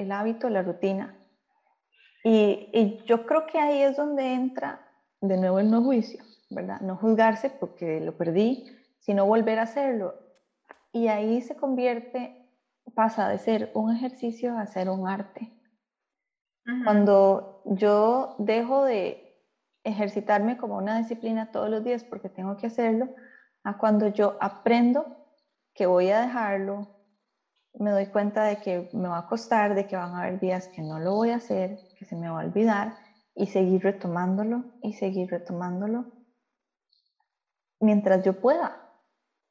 el 0.00 0.12
hábito, 0.12 0.48
la 0.48 0.62
rutina. 0.62 1.16
Y, 2.22 3.02
yo 3.06 3.26
creo 3.26 3.46
que 3.46 3.58
ahí 3.58 3.82
es 3.82 3.96
donde 3.96 4.34
entra 4.34 4.86
de 5.20 5.36
nuevo 5.36 5.58
el 5.58 5.70
no 5.70 5.82
juicio, 5.82 6.22
¿verdad? 6.50 6.80
No 6.80 6.96
juzgarse 6.96 7.50
porque 7.50 8.00
lo 8.00 8.16
perdí, 8.16 8.66
sino 9.00 9.26
volver 9.26 9.58
a 9.58 9.62
hacerlo. 9.62 10.14
Y 10.92 11.08
ahí 11.08 11.40
se 11.40 11.56
convierte, 11.56 12.48
pasa 12.94 13.28
de 13.28 13.38
ser 13.38 13.70
un 13.74 13.94
ejercicio 13.94 14.58
a 14.58 14.66
ser 14.66 14.88
un 14.90 15.08
arte. 15.08 15.52
Cuando 16.84 17.62
yo 17.64 18.36
dejo 18.38 18.84
de, 18.84 19.30
ejercitarme 19.84 20.56
como 20.56 20.76
una 20.76 20.98
disciplina 20.98 21.50
todos 21.50 21.70
los 21.70 21.82
días 21.82 22.04
porque 22.04 22.28
tengo 22.28 22.56
que 22.56 22.66
hacerlo, 22.66 23.08
a 23.62 23.78
cuando 23.78 24.08
yo 24.08 24.36
aprendo 24.40 25.16
que 25.74 25.86
voy 25.86 26.10
a 26.10 26.20
dejarlo, 26.20 26.99
me 27.74 27.90
doy 27.90 28.06
cuenta 28.06 28.44
de 28.44 28.60
que 28.60 28.90
me 28.92 29.08
va 29.08 29.18
a 29.18 29.26
costar, 29.28 29.74
de 29.74 29.86
que 29.86 29.96
van 29.96 30.14
a 30.14 30.22
haber 30.22 30.40
días 30.40 30.68
que 30.68 30.82
no 30.82 30.98
lo 30.98 31.14
voy 31.14 31.30
a 31.30 31.36
hacer, 31.36 31.78
que 31.98 32.04
se 32.04 32.16
me 32.16 32.28
va 32.28 32.40
a 32.40 32.44
olvidar 32.44 32.96
y 33.34 33.46
seguir 33.46 33.82
retomándolo 33.82 34.64
y 34.82 34.94
seguir 34.94 35.30
retomándolo 35.30 36.12
mientras 37.80 38.24
yo 38.24 38.40
pueda. 38.40 38.76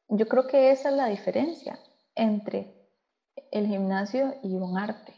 Yo 0.08 0.28
creo 0.28 0.48
que 0.48 0.72
esa 0.72 0.90
es 0.90 0.96
la 0.96 1.08
diferencia 1.08 1.80
entre 2.16 2.76
el 3.52 3.68
gimnasio 3.68 4.36
y 4.44 4.56
un 4.56 4.78
arte. 4.78 5.14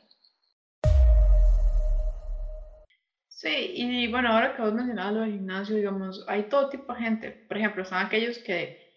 Sí, 3.27 3.71
y 3.73 4.11
bueno, 4.11 4.29
ahora 4.29 4.55
que 4.55 4.61
vos 4.61 4.73
mencionabas 4.73 5.13
lo 5.13 5.21
del 5.21 5.31
gimnasio, 5.31 5.75
digamos, 5.75 6.23
hay 6.27 6.43
todo 6.43 6.69
tipo 6.69 6.93
de 6.93 6.99
gente. 6.99 7.31
Por 7.31 7.57
ejemplo, 7.57 7.83
son 7.83 7.97
aquellos 7.97 8.37
que 8.37 8.93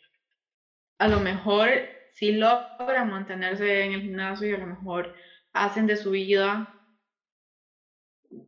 a 0.99 1.09
lo 1.09 1.19
mejor 1.21 1.69
sí 2.15 2.33
logran 2.33 3.11
mantenerse 3.11 3.83
en 3.85 3.93
el 3.93 4.03
gimnasio 4.03 4.49
y 4.49 4.53
a 4.53 4.59
lo 4.59 4.67
mejor 4.67 5.13
hacen 5.53 5.87
de 5.87 5.97
su 5.97 6.13
vida, 6.13 6.69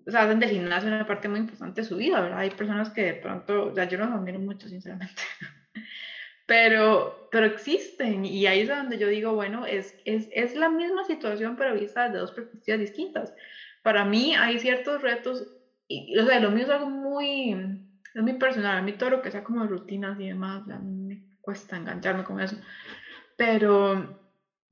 o 0.07 0.11
sea, 0.11 0.23
hacen 0.23 0.39
del 0.39 0.51
gimnasio 0.51 0.89
una 0.89 1.07
parte 1.07 1.29
muy 1.29 1.41
importante 1.41 1.81
de 1.81 1.87
su 1.87 1.97
vida, 1.97 2.21
¿verdad? 2.21 2.39
Hay 2.41 2.51
personas 2.51 2.91
que 2.91 3.03
de 3.03 3.15
pronto, 3.15 3.67
o 3.67 3.75
sea, 3.75 3.85
yo 3.85 3.99
los 3.99 4.09
admiro 4.09 4.39
mucho, 4.39 4.69
sinceramente, 4.69 5.21
pero, 6.47 7.29
pero 7.33 7.47
existen 7.47 8.25
y 8.25 8.47
ahí 8.47 8.61
es 8.61 8.69
donde 8.69 8.99
yo 8.99 9.09
digo, 9.09 9.35
bueno, 9.35 9.67
es, 9.67 9.97
es, 10.05 10.29
es 10.33 10.55
la 10.55 10.69
misma 10.69 11.05
situación, 11.05 11.57
pero 11.57 11.75
vista 11.75 12.05
desde 12.05 12.19
dos 12.19 12.33
perspectivas 12.33 12.81
distintas. 12.81 13.35
Para 13.83 14.05
mí 14.05 14.35
hay 14.35 14.61
ciertos 14.61 15.03
retos, 15.03 15.45
y, 15.89 16.17
o 16.19 16.25
sea, 16.25 16.39
lo 16.41 16.51
mío 16.53 16.65
es 16.65 16.71
algo 16.71 16.89
muy, 16.89 17.53
es 18.15 18.23
muy 18.23 18.35
personal, 18.35 18.79
a 18.79 18.83
mí 18.83 18.93
todo 18.93 19.11
lo 19.11 19.23
que 19.23 19.33
sea 19.33 19.43
como 19.43 19.67
rutinas 19.67 20.21
y 20.21 20.29
demás, 20.29 20.69
a 20.71 20.79
mí 20.79 20.95
me 21.07 21.37
cuesta 21.41 21.77
engancharme 21.77 22.25
con 22.25 22.41
eso. 22.41 22.57
Pero 23.37 24.19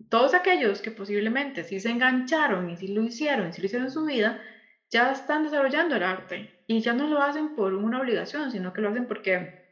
todos 0.08 0.34
aquellos 0.34 0.80
que 0.80 0.90
posiblemente 0.90 1.64
sí 1.64 1.80
se 1.80 1.90
engancharon 1.90 2.70
y 2.70 2.76
sí 2.76 2.88
lo 2.88 3.02
hicieron, 3.02 3.52
sí 3.52 3.60
lo 3.60 3.66
hicieron 3.66 3.86
en 3.86 3.92
su 3.92 4.04
vida, 4.04 4.40
ya 4.90 5.12
están 5.12 5.44
desarrollando 5.44 5.96
el 5.96 6.02
arte 6.02 6.64
y 6.66 6.80
ya 6.80 6.92
no 6.92 7.06
lo 7.06 7.20
hacen 7.20 7.54
por 7.54 7.74
una 7.74 8.00
obligación, 8.00 8.50
sino 8.50 8.72
que 8.72 8.80
lo 8.80 8.90
hacen 8.90 9.06
porque 9.06 9.64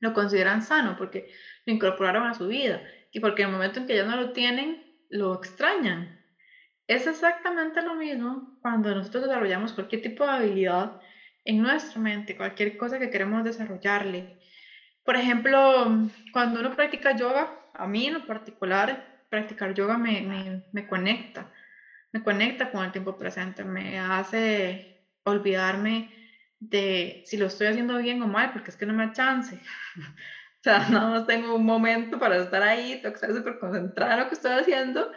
lo 0.00 0.12
consideran 0.12 0.62
sano, 0.62 0.96
porque 0.96 1.28
lo 1.64 1.72
incorporaron 1.72 2.26
a 2.26 2.34
su 2.34 2.46
vida 2.48 2.82
y 3.10 3.20
porque 3.20 3.42
en 3.42 3.48
el 3.48 3.54
momento 3.54 3.80
en 3.80 3.86
que 3.86 3.96
ya 3.96 4.04
no 4.04 4.16
lo 4.16 4.32
tienen, 4.32 4.84
lo 5.08 5.34
extrañan. 5.34 6.20
Es 6.86 7.06
exactamente 7.06 7.82
lo 7.82 7.94
mismo 7.94 8.58
cuando 8.60 8.94
nosotros 8.94 9.24
desarrollamos 9.24 9.72
cualquier 9.72 10.02
tipo 10.02 10.24
de 10.24 10.30
habilidad 10.30 11.00
en 11.44 11.62
nuestra 11.62 12.00
mente, 12.00 12.36
cualquier 12.36 12.76
cosa 12.76 12.98
que 12.98 13.10
queremos 13.10 13.44
desarrollarle. 13.44 14.38
Por 15.04 15.16
ejemplo, 15.16 15.88
cuando 16.32 16.60
uno 16.60 16.74
practica 16.74 17.16
yoga, 17.16 17.65
a 17.78 17.86
mí 17.86 18.06
en 18.06 18.14
lo 18.14 18.26
particular, 18.26 19.24
practicar 19.28 19.74
yoga 19.74 19.98
me, 19.98 20.22
me, 20.22 20.64
me 20.72 20.86
conecta, 20.86 21.52
me 22.12 22.22
conecta 22.22 22.70
con 22.70 22.84
el 22.84 22.92
tiempo 22.92 23.16
presente, 23.18 23.64
me 23.64 23.98
hace 23.98 25.04
olvidarme 25.24 26.10
de 26.58 27.22
si 27.26 27.36
lo 27.36 27.46
estoy 27.46 27.66
haciendo 27.66 27.98
bien 27.98 28.22
o 28.22 28.26
mal, 28.26 28.52
porque 28.52 28.70
es 28.70 28.76
que 28.76 28.86
no 28.86 28.94
me 28.94 29.06
da 29.06 29.12
chance. 29.12 29.56
o 29.96 30.62
sea, 30.62 30.88
nada 30.88 31.10
más 31.10 31.26
tengo 31.26 31.54
un 31.54 31.64
momento 31.64 32.18
para 32.18 32.36
estar 32.36 32.62
ahí, 32.62 33.00
tengo 33.02 33.10
que 33.10 33.26
estar 33.26 33.32
súper 33.32 33.58
concentrada 33.58 34.14
en 34.14 34.20
lo 34.20 34.28
que 34.28 34.34
estoy 34.34 34.52
haciendo 34.52 35.12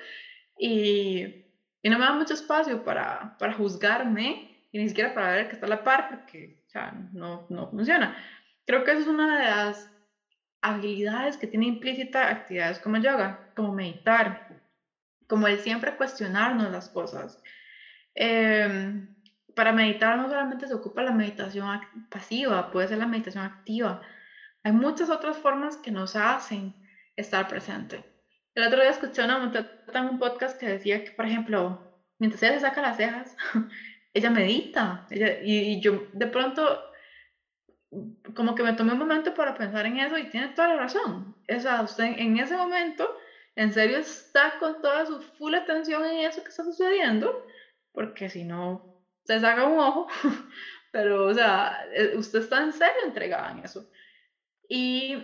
y, 0.58 1.46
y, 1.82 1.90
no 1.90 1.98
me 1.98 2.06
da 2.06 2.14
mucho 2.14 2.34
espacio 2.34 2.84
para, 2.84 3.38
para 3.38 3.54
juzgarme 3.54 4.64
y 4.72 4.80
ni 4.80 4.90
siquiera 4.90 5.14
para 5.14 5.32
ver 5.32 5.48
que 5.48 5.54
está 5.54 5.66
a 5.66 5.70
la 5.70 5.84
par, 5.84 6.10
porque 6.10 6.64
o 6.68 6.70
sea, 6.70 6.94
no, 7.14 7.48
no 7.50 7.70
funciona. 7.70 8.16
Creo 8.66 8.84
que 8.84 8.92
esa 8.92 9.02
es 9.02 9.08
una 9.08 9.40
de 9.40 9.46
las 9.46 9.92
habilidades 10.62 11.38
que 11.38 11.48
tiene 11.48 11.68
implícita 11.68 12.30
actividades 12.30 12.80
como 12.80 12.98
yoga, 12.98 13.52
como 13.56 13.74
meditar, 13.74 14.62
como 15.28 15.48
el 15.48 15.60
siempre 15.60 15.96
cuestionarnos 15.96 16.72
las 16.72 16.90
cosas. 16.90 17.42
Eh, 18.16 19.08
para 19.56 19.72
meditar 19.72 20.18
no 20.18 20.28
solamente 20.28 20.68
se 20.68 20.74
ocupa 20.74 21.04
la 21.04 21.12
meditación 21.12 21.82
pasiva, 22.10 22.72
puede 22.72 22.88
ser 22.88 22.98
la 22.98 23.08
meditación 23.08 23.44
activa. 23.44 24.02
Hay 24.64 24.72
muchas 24.72 25.10
otras 25.10 25.38
formas 25.38 25.78
que 25.78 25.92
nos 25.92 26.16
hacen 26.16 26.74
estar 27.16 27.48
presente. 27.48 28.04
El 28.56 28.68
otro 28.68 28.82
día 28.82 28.90
escuché 28.90 29.24
una 29.24 29.52
en 29.94 30.06
un 30.06 30.20
podcast 30.20 30.60
que 30.60 30.68
decía 30.68 31.04
que, 31.04 31.12
por 31.12 31.26
ejemplo, 31.26 32.04
mientras 32.18 32.42
ella 32.44 32.54
se 32.54 32.62
saca 32.62 32.82
las 32.82 32.98
cejas, 32.98 33.36
ella 34.14 34.30
medita. 34.30 35.06
Ella, 35.10 35.40
y, 35.42 35.74
y, 35.74 35.82
yo 35.82 36.08
de 36.14 36.28
pronto 36.28 36.89
como 38.36 38.56
que 38.56 38.64
me 38.64 38.74
tomé 38.74 38.94
un 38.94 39.00
momento 39.00 39.34
para 39.34 39.56
pensar 39.56 39.86
en 39.86 39.98
eso 39.98 40.18
y 40.18 40.30
tiene 40.30 40.50
toda 40.50 40.70
la 40.70 40.78
razón. 40.78 41.36
O 41.48 41.60
sea, 41.60 41.82
usted 41.82 42.06
en 42.18 42.38
ese 42.38 42.56
momento, 42.56 43.10
en 43.56 43.74
serio, 43.74 43.98
está 43.98 44.60
con 44.60 44.82
toda 44.82 45.06
su 45.06 45.22
full 45.22 45.56
atención 45.56 46.06
en 46.06 46.28
eso 46.28 46.44
que 46.44 46.50
está 46.50 46.64
sucediendo, 46.64 47.46
porque 47.92 48.30
si 48.30 48.44
no, 48.44 49.04
se 49.24 49.40
saca 49.40 49.66
un 49.66 49.80
ojo, 49.80 50.08
pero, 50.92 51.26
o 51.26 51.34
sea, 51.34 51.86
eh, 51.94 52.14
usted 52.16 52.40
está 52.40 52.64
en 52.64 52.74
serio 52.74 53.02
entregada 53.06 53.52
en 53.52 53.60
eso. 53.60 53.90
Y 54.68 55.18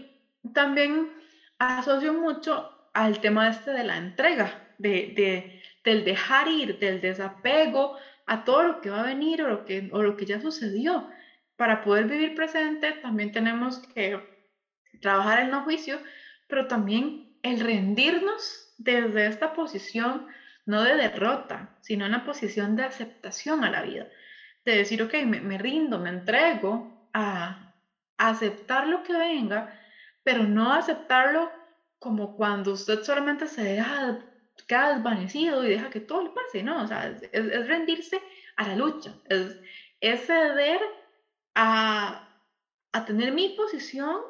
también 0.54 1.12
asocio 1.60 2.13
mucho 2.13 2.71
al 2.93 3.19
tema 3.21 3.49
este 3.49 3.71
de 3.71 3.84
la 3.84 3.97
entrega, 3.97 4.73
de, 4.80 5.13
de, 5.15 5.62
del 5.84 6.04
dejar 6.04 6.47
ir, 6.47 6.80
del 6.80 6.99
desapego 6.99 7.97
a 8.25 8.43
todo 8.43 8.63
lo 8.63 8.82
que 8.82 8.89
va 8.89 9.01
a 9.01 9.06
venir 9.06 9.43
o 9.43 9.49
lo 9.49 9.65
que, 9.65 9.89
o 9.91 10.01
lo 10.01 10.17
que 10.17 10.25
ya 10.25 10.41
sucedió 10.41 11.08
para 11.58 11.84
poder 11.84 12.06
vivir 12.06 12.36
presente 12.36 12.91
también 12.94 13.32
tenemos 13.32 13.80
que 13.80 14.20
trabajar 15.02 15.39
el 15.39 15.52
no 15.52 15.63
juicio, 15.63 16.00
pero 16.48 16.68
también 16.68 17.38
el 17.44 17.60
rendirnos 17.60 18.74
desde 18.78 19.28
esta 19.28 19.54
posición, 19.54 20.28
no 20.65 20.82
de 20.84 20.96
derrota, 20.96 21.76
sino 21.82 22.06
en 22.06 22.12
la 22.12 22.26
posición 22.26 22.76
de 22.76 22.84
aceptación 22.84 23.63
a 23.63 23.70
la 23.70 23.84
vida. 23.84 24.08
De 24.65 24.78
decir, 24.78 25.02
ok, 25.04 25.13
me, 25.26 25.58
rindo, 25.58 26.00
me 26.00 26.10
entrego 26.10 27.10
a, 27.13 27.74
aceptar 28.18 28.88
lo 28.88 29.04
que 29.04 29.12
venga, 29.12 29.78
pero 30.24 30.44
no 30.44 30.72
aceptarlo 30.72 31.52
como 32.00 32.36
cuando 32.38 32.72
usted 32.72 33.04
solamente 33.04 33.46
se 33.48 33.62
deja, 33.62 34.20
queda 34.68 34.94
desvanecido 34.94 35.65
y 35.65 35.70
deja 35.70 35.89
que 35.89 36.00
todo 36.00 36.24
le 36.24 36.30
pase, 36.30 36.63
¿no? 36.63 36.82
O 36.82 36.88
sea, 36.88 37.08
es, 37.10 37.68
rendirse 37.68 38.22
a 38.56 38.70
la 38.70 38.76
lucha, 38.78 39.13
es 40.00 40.26
ceder 40.26 40.80
a, 41.56 42.22
tener 43.08 43.34
mi 43.34 43.50
posición 43.50 44.22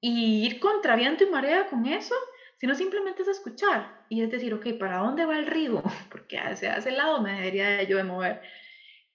y 0.00 0.46
ir 0.46 0.60
contra 0.60 0.96
viento 0.96 1.24
y 1.24 1.30
marea 1.30 1.68
con 1.68 1.86
eso, 1.86 2.14
sino 2.58 2.74
simplemente 2.74 3.22
es 3.22 3.28
escuchar 3.28 4.04
y 4.08 4.22
es 4.22 4.30
decir, 4.30 4.52
ok, 4.52 4.78
¿para 4.78 4.98
dónde 4.98 5.24
va 5.24 5.38
el 5.38 5.46
río? 5.46 5.82
Porque 6.10 6.38
hacia 6.38 6.76
ese 6.76 6.90
lado 6.90 7.20
me 7.22 7.34
debería 7.34 7.82
yo 7.84 7.96
de 7.96 8.04
mover. 8.04 8.42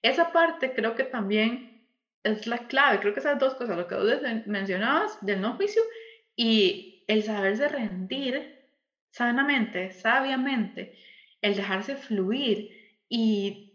Esa 0.02 0.32
parte 0.32 0.74
creo 0.74 0.94
que 0.94 1.04
también 1.04 1.88
es 2.24 2.46
la 2.46 2.58
clave, 2.66 3.00
creo 3.00 3.14
que 3.14 3.20
esas 3.20 3.38
dos 3.38 3.54
cosas, 3.54 3.76
lo 3.76 3.86
que 3.86 3.94
vos 3.94 4.06
mencionabas 4.46 5.24
del 5.24 5.40
no 5.40 5.54
juicio 5.54 5.82
y 6.34 7.04
el 7.06 7.22
saberse 7.22 7.68
rendir 7.68 8.56
sanamente, 9.10 9.92
sabiamente, 9.92 10.98
el 11.40 11.54
dejarse 11.54 11.96
fluir 11.96 12.70
y 13.08 13.65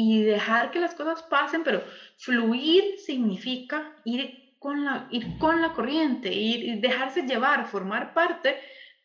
y 0.00 0.22
dejar 0.22 0.70
que 0.70 0.78
las 0.78 0.94
cosas 0.94 1.24
pasen, 1.24 1.64
pero 1.64 1.82
fluir 2.18 3.00
significa 3.04 3.96
ir 4.04 4.54
con 4.60 4.84
la, 4.84 5.08
ir 5.10 5.36
con 5.40 5.60
la 5.60 5.72
corriente, 5.72 6.32
ir, 6.32 6.80
dejarse 6.80 7.22
llevar, 7.22 7.66
formar 7.66 8.14
parte, 8.14 8.54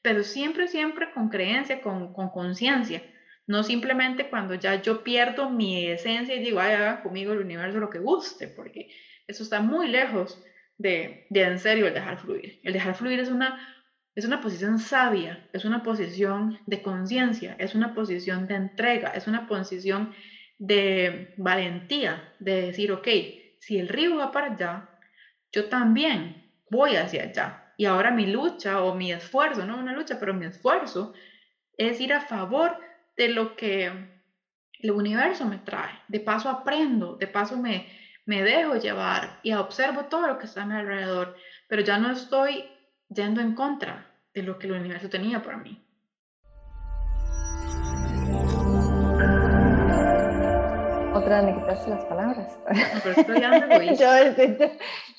pero 0.03 0.21
siempre, 0.23 0.67
siempre 0.67 1.12
con 1.12 1.29
creencia, 1.29 1.82
con 1.82 2.13
conciencia. 2.13 3.01
no 3.47 3.63
simplemente 3.63 4.29
cuando 4.29 4.53
ya 4.53 4.84
yo 4.84 5.03
pierdo 5.03 5.49
mi 5.49 5.88
esencia 5.88 6.36
y 6.36 6.43
digo, 6.43 6.60
ay, 6.60 6.73
haga 6.75 7.01
conmigo 7.01 7.34
el 7.34 7.39
universo 7.39 7.79
lo 7.79 7.89
que 7.89 7.97
guste, 7.97 8.47
porque 8.47 8.91
eso 9.25 9.41
está 9.41 9.62
muy 9.62 9.88
lejos 9.88 10.43
de, 10.77 11.25
de 11.32 11.41
en 11.41 11.58
serio 11.58 11.88
el 11.88 11.95
dejar 11.95 12.19
fluir. 12.19 12.60
El 12.62 12.73
dejar 12.73 12.93
fluir 12.93 13.19
es 13.19 13.29
una, 13.29 13.58
es 14.13 14.25
una 14.25 14.41
posición 14.41 14.77
sabia, 14.77 15.49
es 15.53 15.65
una 15.65 15.82
posición 15.82 16.60
de 16.67 16.84
conciencia, 16.84 17.56
es 17.58 17.73
una 17.73 17.95
posición 17.95 18.45
de 18.45 18.56
entrega, 18.58 19.10
es 19.10 19.25
una 19.25 19.47
posición 19.47 20.13
de 20.63 21.34
valentía, 21.36 22.34
de 22.39 22.67
decir, 22.67 22.93
ok, 22.93 23.08
si 23.60 23.78
el 23.78 23.89
río 23.89 24.15
va 24.15 24.32
para 24.32 24.54
allá, 24.54 24.89
yo 25.52 25.67
también 25.67 26.49
voy 26.69 26.95
hacia 26.95 27.23
allá. 27.23 27.73
Y 27.76 27.84
ahora 27.84 28.12
mi 28.12 28.28
lucha 28.28 28.82
o 28.82 28.95
mi 28.95 29.12
esfuerzo, 29.12 29.65
no 29.65 29.78
una 29.78 29.91
lucha, 29.91 30.17
pero 30.21 30.34
mi 30.34 30.45
esfuerzo 30.45 31.13
es 31.78 31.99
ir 31.99 32.13
a 32.13 32.21
favor 32.21 32.78
de 33.17 33.28
lo 33.28 33.58
que 33.58 33.91
el 34.80 34.91
universo 34.91 35.43
me 35.45 35.58
trae. 35.58 35.99
De 36.08 36.21
paso 36.21 36.49
aprendo, 36.49 37.17
de 37.17 37.28
paso 37.28 37.58
me, 37.58 37.89
me 38.26 38.41
dejo 38.41 38.78
llevar 38.78 39.41
y 39.43 39.52
observo 39.52 40.06
todo 40.06 40.28
lo 40.28 40.38
que 40.39 40.45
está 40.45 40.63
a 40.63 40.65
mi 40.65 40.76
alrededor, 40.76 41.36
pero 41.67 41.82
ya 41.82 41.97
no 41.97 42.10
estoy 42.10 42.63
yendo 43.10 43.41
en 43.41 43.54
contra 43.54 44.10
de 44.34 44.43
lo 44.43 44.58
que 44.58 44.67
el 44.67 44.73
universo 44.73 45.10
tenía 45.10 45.41
para 45.43 45.58
mí. 45.58 45.86
Otra 51.23 51.41
me 51.41 51.55
quitaste 51.55 51.89
las 51.89 52.05
palabras. 52.05 52.59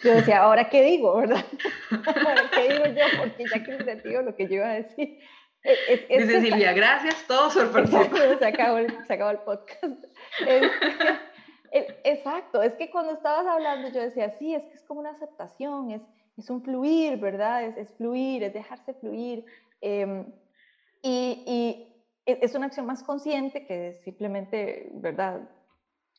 yo, 0.02 0.12
decía, 0.12 0.42
¿ahora 0.42 0.68
qué 0.68 0.82
digo, 0.82 1.16
verdad? 1.16 1.44
¿Ahora 1.90 2.42
qué 2.54 2.72
digo 2.72 2.84
yo? 2.86 3.04
Porque 3.18 3.44
ya 3.50 3.64
que 3.64 3.84
se 3.84 4.08
digo 4.08 4.22
lo 4.22 4.36
que 4.36 4.46
yo 4.46 4.54
iba 4.56 4.68
a 4.68 4.74
decir. 4.74 5.18
Dice 6.10 6.42
Silvia, 6.42 6.74
gracias, 6.74 7.24
todo 7.26 7.48
por 7.72 7.88
Se 7.88 8.46
acabó, 8.46 8.78
el, 8.78 9.06
se 9.06 9.14
acabó 9.14 9.30
el 9.30 9.38
podcast. 9.38 10.04
exacto, 11.72 12.62
es 12.62 12.74
que 12.74 12.90
cuando 12.90 13.14
estabas 13.14 13.46
hablando 13.46 13.88
yo 13.88 14.02
decía, 14.02 14.30
sí, 14.38 14.54
es 14.54 14.62
que 14.64 14.74
es 14.74 14.82
como 14.82 15.00
una 15.00 15.12
aceptación, 15.12 15.90
es, 15.90 16.02
es 16.36 16.50
un 16.50 16.62
fluir, 16.62 17.16
¿verdad? 17.16 17.64
Es, 17.64 17.78
es 17.78 17.94
fluir, 17.96 18.42
es 18.42 18.52
dejarse 18.52 18.92
fluir. 18.92 19.46
Em, 19.80 20.26
y, 21.00 21.44
y, 21.46 21.94
e, 22.26 22.40
es 22.42 22.54
una 22.54 22.66
acción 22.66 22.84
más 22.84 23.02
consciente 23.02 23.64
que 23.66 23.94
simplemente, 24.04 24.90
¿verdad? 24.92 25.48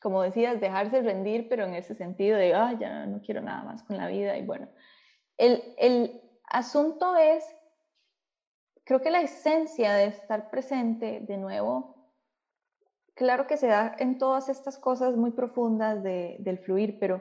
Como 0.06 0.22
decías, 0.22 0.60
dejarse 0.60 1.02
rendir, 1.02 1.48
pero 1.48 1.64
en 1.64 1.74
ese 1.74 1.96
sentido 1.96 2.38
de, 2.38 2.54
ah, 2.54 2.72
ya 2.78 3.06
no 3.06 3.20
quiero 3.20 3.40
nada 3.40 3.64
más 3.64 3.82
con 3.82 3.96
la 3.96 4.06
vida. 4.06 4.38
Y 4.38 4.46
bueno, 4.46 4.68
el, 5.36 5.74
el 5.78 6.22
asunto 6.48 7.16
es, 7.16 7.44
creo 8.84 9.00
que 9.00 9.10
la 9.10 9.20
esencia 9.20 9.94
de 9.94 10.04
estar 10.04 10.48
presente, 10.48 11.18
de 11.26 11.36
nuevo, 11.38 12.12
claro 13.14 13.48
que 13.48 13.56
se 13.56 13.66
da 13.66 13.96
en 13.98 14.16
todas 14.16 14.48
estas 14.48 14.78
cosas 14.78 15.16
muy 15.16 15.32
profundas 15.32 16.04
de, 16.04 16.36
del 16.38 16.60
fluir, 16.60 17.00
pero 17.00 17.20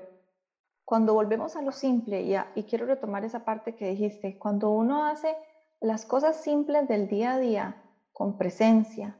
cuando 0.83 1.15
volvemos 1.15 1.55
a 1.55 1.63
lo 1.63 1.71
simple, 1.71 2.21
y, 2.21 2.35
y 2.53 2.63
quiero 2.65 2.85
retomar 2.85 3.25
esa 3.25 3.43
parte 3.45 3.73
que 3.73 3.89
dijiste, 3.89 4.37
cuando 4.37 4.69
uno 4.69 5.05
hace 5.05 5.35
las 5.79 6.05
cosas 6.05 6.35
simples 6.39 6.87
del 6.87 7.07
día 7.07 7.33
a 7.33 7.39
día 7.39 7.81
con 8.11 8.37
presencia, 8.37 9.17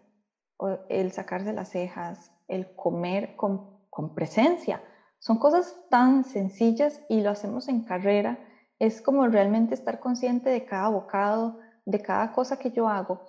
el 0.90 1.12
sacarse 1.12 1.54
las 1.54 1.70
cejas, 1.70 2.32
el 2.48 2.76
comer 2.76 3.36
con, 3.36 3.80
con 3.90 4.14
presencia, 4.16 4.82
son 5.20 5.40
cosas 5.40 5.76
tan 5.90 6.24
sencillas 6.24 7.02
y 7.10 7.22
lo 7.22 7.32
hacemos 7.32 7.68
en 7.68 7.84
carrera, 7.84 8.38
es 8.80 9.02
como 9.02 9.26
realmente 9.28 9.74
estar 9.74 10.00
consciente 10.00 10.50
de 10.50 10.66
cada 10.66 10.90
bocado, 10.90 11.60
de 11.86 12.02
cada 12.02 12.32
cosa 12.32 12.60
que 12.60 12.72
yo 12.72 12.88
hago. 12.88 13.22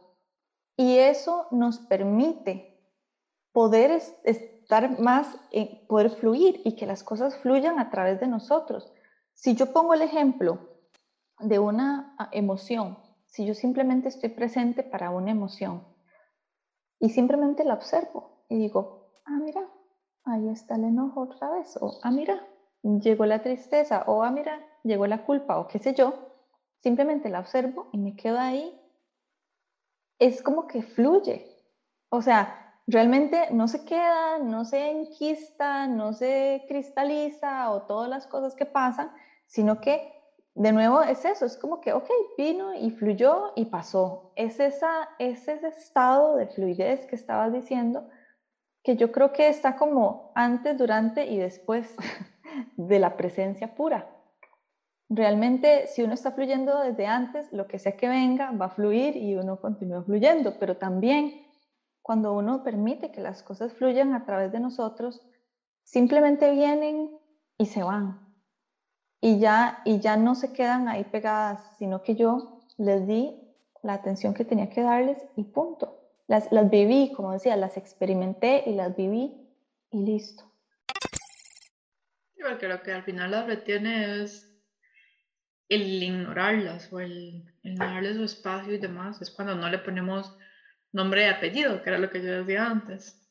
Y 0.76 0.98
eso 0.98 1.46
nos 1.50 1.78
permite 1.78 2.76
poder 3.52 4.02
estar 4.24 5.00
más, 5.00 5.26
eh, 5.52 5.86
poder 5.88 6.10
fluir 6.10 6.60
y 6.64 6.76
que 6.76 6.84
las 6.84 7.02
cosas 7.02 7.36
fluyan 7.38 7.78
a 7.78 7.88
través 7.88 8.20
de 8.20 8.26
nosotros. 8.26 8.92
Si 9.32 9.54
yo 9.54 9.72
pongo 9.72 9.94
el 9.94 10.02
ejemplo 10.02 10.58
de 11.40 11.58
una 11.58 12.14
ah, 12.18 12.28
emoción, 12.32 12.98
si 13.24 13.46
yo 13.46 13.54
simplemente 13.54 14.08
estoy 14.08 14.28
presente 14.30 14.82
para 14.82 15.10
una 15.10 15.30
emoción 15.30 15.95
y 16.98 17.10
simplemente 17.10 17.64
la 17.64 17.74
observo 17.74 18.44
y 18.48 18.58
digo, 18.58 19.10
ah, 19.24 19.38
mira, 19.40 19.68
ahí 20.24 20.48
está 20.48 20.76
el 20.76 20.84
enojo 20.84 21.22
otra 21.22 21.50
vez, 21.50 21.76
o 21.80 21.98
ah, 22.02 22.10
mira, 22.10 22.46
llegó 22.82 23.26
la 23.26 23.42
tristeza, 23.42 24.04
o 24.06 24.22
ah, 24.22 24.30
mira, 24.30 24.60
llegó 24.82 25.06
la 25.06 25.24
culpa, 25.24 25.58
o 25.58 25.66
qué 25.66 25.78
sé 25.78 25.94
yo, 25.94 26.14
simplemente 26.82 27.28
la 27.28 27.40
observo 27.40 27.88
y 27.92 27.98
me 27.98 28.16
quedo 28.16 28.38
ahí, 28.38 28.80
es 30.18 30.42
como 30.42 30.66
que 30.66 30.82
fluye. 30.82 31.46
O 32.08 32.22
sea, 32.22 32.80
realmente 32.86 33.48
no 33.50 33.68
se 33.68 33.84
queda, 33.84 34.38
no 34.38 34.64
se 34.64 34.90
enquista, 34.90 35.86
no 35.86 36.12
se 36.12 36.64
cristaliza 36.68 37.70
o 37.70 37.82
todas 37.82 38.08
las 38.08 38.26
cosas 38.26 38.54
que 38.54 38.64
pasan, 38.64 39.10
sino 39.46 39.80
que 39.80 40.15
de 40.56 40.72
nuevo 40.72 41.02
es 41.02 41.22
eso, 41.26 41.44
es 41.44 41.58
como 41.58 41.82
que, 41.82 41.92
ok, 41.92 42.08
vino 42.38 42.74
y 42.74 42.90
fluyó 42.90 43.52
y 43.56 43.66
pasó. 43.66 44.32
Es, 44.36 44.58
esa, 44.58 45.10
es 45.18 45.46
ese 45.48 45.68
estado 45.68 46.36
de 46.36 46.46
fluidez 46.46 47.04
que 47.04 47.14
estabas 47.14 47.52
diciendo, 47.52 48.08
que 48.82 48.96
yo 48.96 49.12
creo 49.12 49.34
que 49.34 49.48
está 49.48 49.76
como 49.76 50.32
antes, 50.34 50.78
durante 50.78 51.26
y 51.26 51.36
después 51.36 51.94
de 52.76 52.98
la 52.98 53.18
presencia 53.18 53.74
pura. 53.74 54.10
Realmente, 55.10 55.88
si 55.88 56.02
uno 56.02 56.14
está 56.14 56.32
fluyendo 56.32 56.80
desde 56.80 57.06
antes, 57.06 57.52
lo 57.52 57.68
que 57.68 57.78
sea 57.78 57.96
que 57.96 58.08
venga 58.08 58.50
va 58.52 58.66
a 58.66 58.70
fluir 58.70 59.14
y 59.14 59.36
uno 59.36 59.60
continúa 59.60 60.04
fluyendo, 60.04 60.58
pero 60.58 60.78
también 60.78 61.46
cuando 62.00 62.32
uno 62.32 62.64
permite 62.64 63.12
que 63.12 63.20
las 63.20 63.42
cosas 63.42 63.74
fluyan 63.74 64.14
a 64.14 64.24
través 64.24 64.52
de 64.52 64.60
nosotros, 64.60 65.20
simplemente 65.84 66.50
vienen 66.50 67.10
y 67.58 67.66
se 67.66 67.82
van. 67.82 68.25
Y 69.20 69.38
ya, 69.38 69.80
y 69.84 70.00
ya 70.00 70.16
no 70.16 70.34
se 70.34 70.52
quedan 70.52 70.88
ahí 70.88 71.04
pegadas, 71.04 71.60
sino 71.78 72.02
que 72.02 72.14
yo 72.14 72.60
les 72.76 73.06
di 73.06 73.34
la 73.82 73.94
atención 73.94 74.34
que 74.34 74.44
tenía 74.44 74.70
que 74.70 74.82
darles 74.82 75.18
y 75.36 75.44
punto. 75.44 76.00
Las, 76.26 76.50
las 76.52 76.68
viví, 76.70 77.12
como 77.14 77.32
decía, 77.32 77.56
las 77.56 77.76
experimenté 77.76 78.64
y 78.66 78.74
las 78.74 78.96
viví 78.96 79.34
y 79.90 80.04
listo. 80.04 80.44
Yo 82.36 82.58
creo 82.58 82.82
que 82.82 82.92
al 82.92 83.04
final 83.04 83.30
las 83.30 83.46
retiene 83.46 84.22
es 84.22 84.52
el 85.68 86.02
ignorarlas 86.02 86.92
o 86.92 87.00
el, 87.00 87.44
el 87.62 87.76
darles 87.76 88.16
su 88.16 88.24
espacio 88.24 88.74
y 88.74 88.78
demás. 88.78 89.20
Es 89.22 89.30
cuando 89.30 89.54
no 89.54 89.68
le 89.68 89.78
ponemos 89.78 90.36
nombre 90.92 91.24
y 91.24 91.28
apellido, 91.28 91.82
que 91.82 91.90
era 91.90 91.98
lo 91.98 92.10
que 92.10 92.22
yo 92.22 92.32
decía 92.32 92.66
antes. 92.66 93.22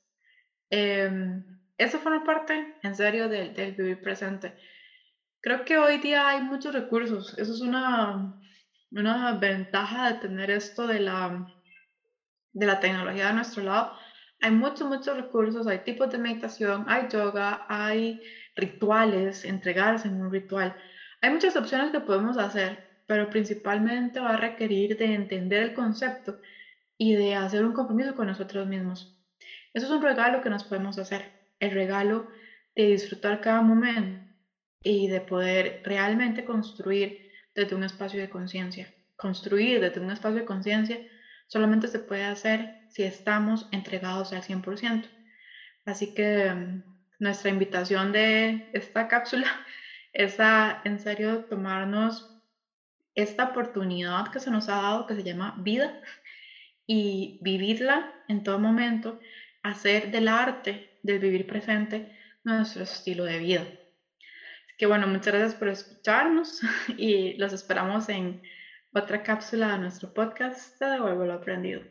Eh, 0.69 1.43
eso 1.77 1.99
forma 1.99 2.23
parte, 2.23 2.75
en 2.83 2.95
serio, 2.95 3.27
del, 3.27 3.53
del, 3.53 3.73
vivir 3.73 4.01
presente. 4.01 4.53
Creo 5.45 5.63
que 5.63 5.77
hoy 5.77 5.99
día 5.99 6.27
hay 6.27 6.41
muchos 6.41 6.73
recursos. 6.73 7.37
Eso 7.37 7.53
es 7.53 7.61
una, 7.61 8.33
una 8.89 9.33
ventaja 9.33 10.11
de 10.11 10.19
tener 10.19 10.49
esto 10.49 10.87
de 10.87 10.99
la, 10.99 11.53
de 12.51 12.65
la 12.65 12.79
tecnología 12.79 13.29
a 13.29 13.33
nuestro 13.33 13.61
lado. 13.61 13.91
Hay 14.41 14.49
muchos, 14.49 14.87
muchos 14.87 15.15
recursos, 15.15 15.67
hay 15.67 15.83
tipos 15.83 16.09
de 16.09 16.17
meditación, 16.17 16.85
hay 16.87 17.09
yoga, 17.09 17.63
hay 17.69 18.19
rituales, 18.55 19.45
entregarse 19.45 20.07
en 20.07 20.19
un 20.19 20.31
ritual. 20.31 20.75
Hay 21.21 21.29
muchas 21.29 21.55
opciones 21.55 21.91
que 21.91 21.99
podemos 21.99 22.39
hacer, 22.39 23.03
pero 23.05 23.29
principalmente 23.29 24.19
va 24.19 24.31
a 24.31 24.37
requerir 24.37 24.97
de 24.97 25.13
entender 25.13 25.61
el 25.61 25.73
concepto 25.75 26.39
y 26.97 27.13
de 27.13 27.35
hacer 27.35 27.63
un 27.63 27.73
compromiso 27.73 28.15
con 28.15 28.25
nosotros 28.25 28.65
mismos. 28.65 29.15
Eso 29.75 29.85
es 29.85 29.91
un 29.91 30.01
regalo 30.01 30.41
que 30.41 30.49
nos 30.49 30.63
podemos 30.63 30.97
hacer, 30.97 31.31
el 31.59 31.69
regalo 31.69 32.31
de 32.75 32.87
disfrutar 32.87 33.41
cada 33.41 33.61
momento 33.61 34.24
y 34.85 35.07
de 35.07 35.19
poder 35.19 35.81
realmente 35.83 36.45
construir 36.45 37.31
desde 37.55 37.75
un 37.75 37.83
espacio 37.83 38.21
de 38.21 38.29
conciencia. 38.29 38.93
Construir 39.15 39.81
desde 39.81 39.99
un 39.99 40.11
espacio 40.11 40.41
de 40.41 40.45
conciencia 40.45 41.01
solamente 41.47 41.87
se 41.87 41.97
puede 41.97 42.23
hacer 42.23 42.83
si 42.89 43.01
estamos 43.01 43.67
entregados 43.71 44.31
al 44.31 44.43
100%. 44.43 45.09
Así 45.85 46.13
que 46.13 46.53
mm, 46.53 46.83
nuestra 47.17 47.49
invitación 47.49 48.11
de 48.11 48.69
esta 48.73 49.07
cápsula 49.07 49.47
es 50.13 50.39
a, 50.39 50.81
en 50.85 50.99
serio, 50.99 51.45
tomarnos 51.45 52.31
esta 53.15 53.45
oportunidad 53.45 54.27
que 54.27 54.39
se 54.39 54.51
nos 54.51 54.69
ha 54.69 54.75
dado, 54.75 55.07
que 55.07 55.15
se 55.15 55.23
llama 55.23 55.55
vida, 55.57 55.99
y 56.85 57.39
vivirla 57.41 58.13
en 58.27 58.43
todo 58.43 58.59
momento, 58.59 59.19
hacer 59.63 60.11
del 60.11 60.27
arte, 60.27 60.99
del 61.01 61.17
vivir 61.17 61.47
presente, 61.47 62.15
nuestro 62.43 62.83
estilo 62.83 63.23
de 63.23 63.39
vida. 63.39 63.65
Que 64.77 64.85
bueno, 64.87 65.07
muchas 65.07 65.33
gracias 65.33 65.55
por 65.55 65.69
escucharnos 65.69 66.61
y 66.97 67.35
los 67.37 67.53
esperamos 67.53 68.09
en 68.09 68.41
otra 68.93 69.23
cápsula 69.23 69.71
de 69.73 69.79
nuestro 69.79 70.13
podcast 70.13 70.79
de 70.79 70.87
Devuelvo 70.87 71.25
lo 71.25 71.33
Aprendido. 71.33 71.81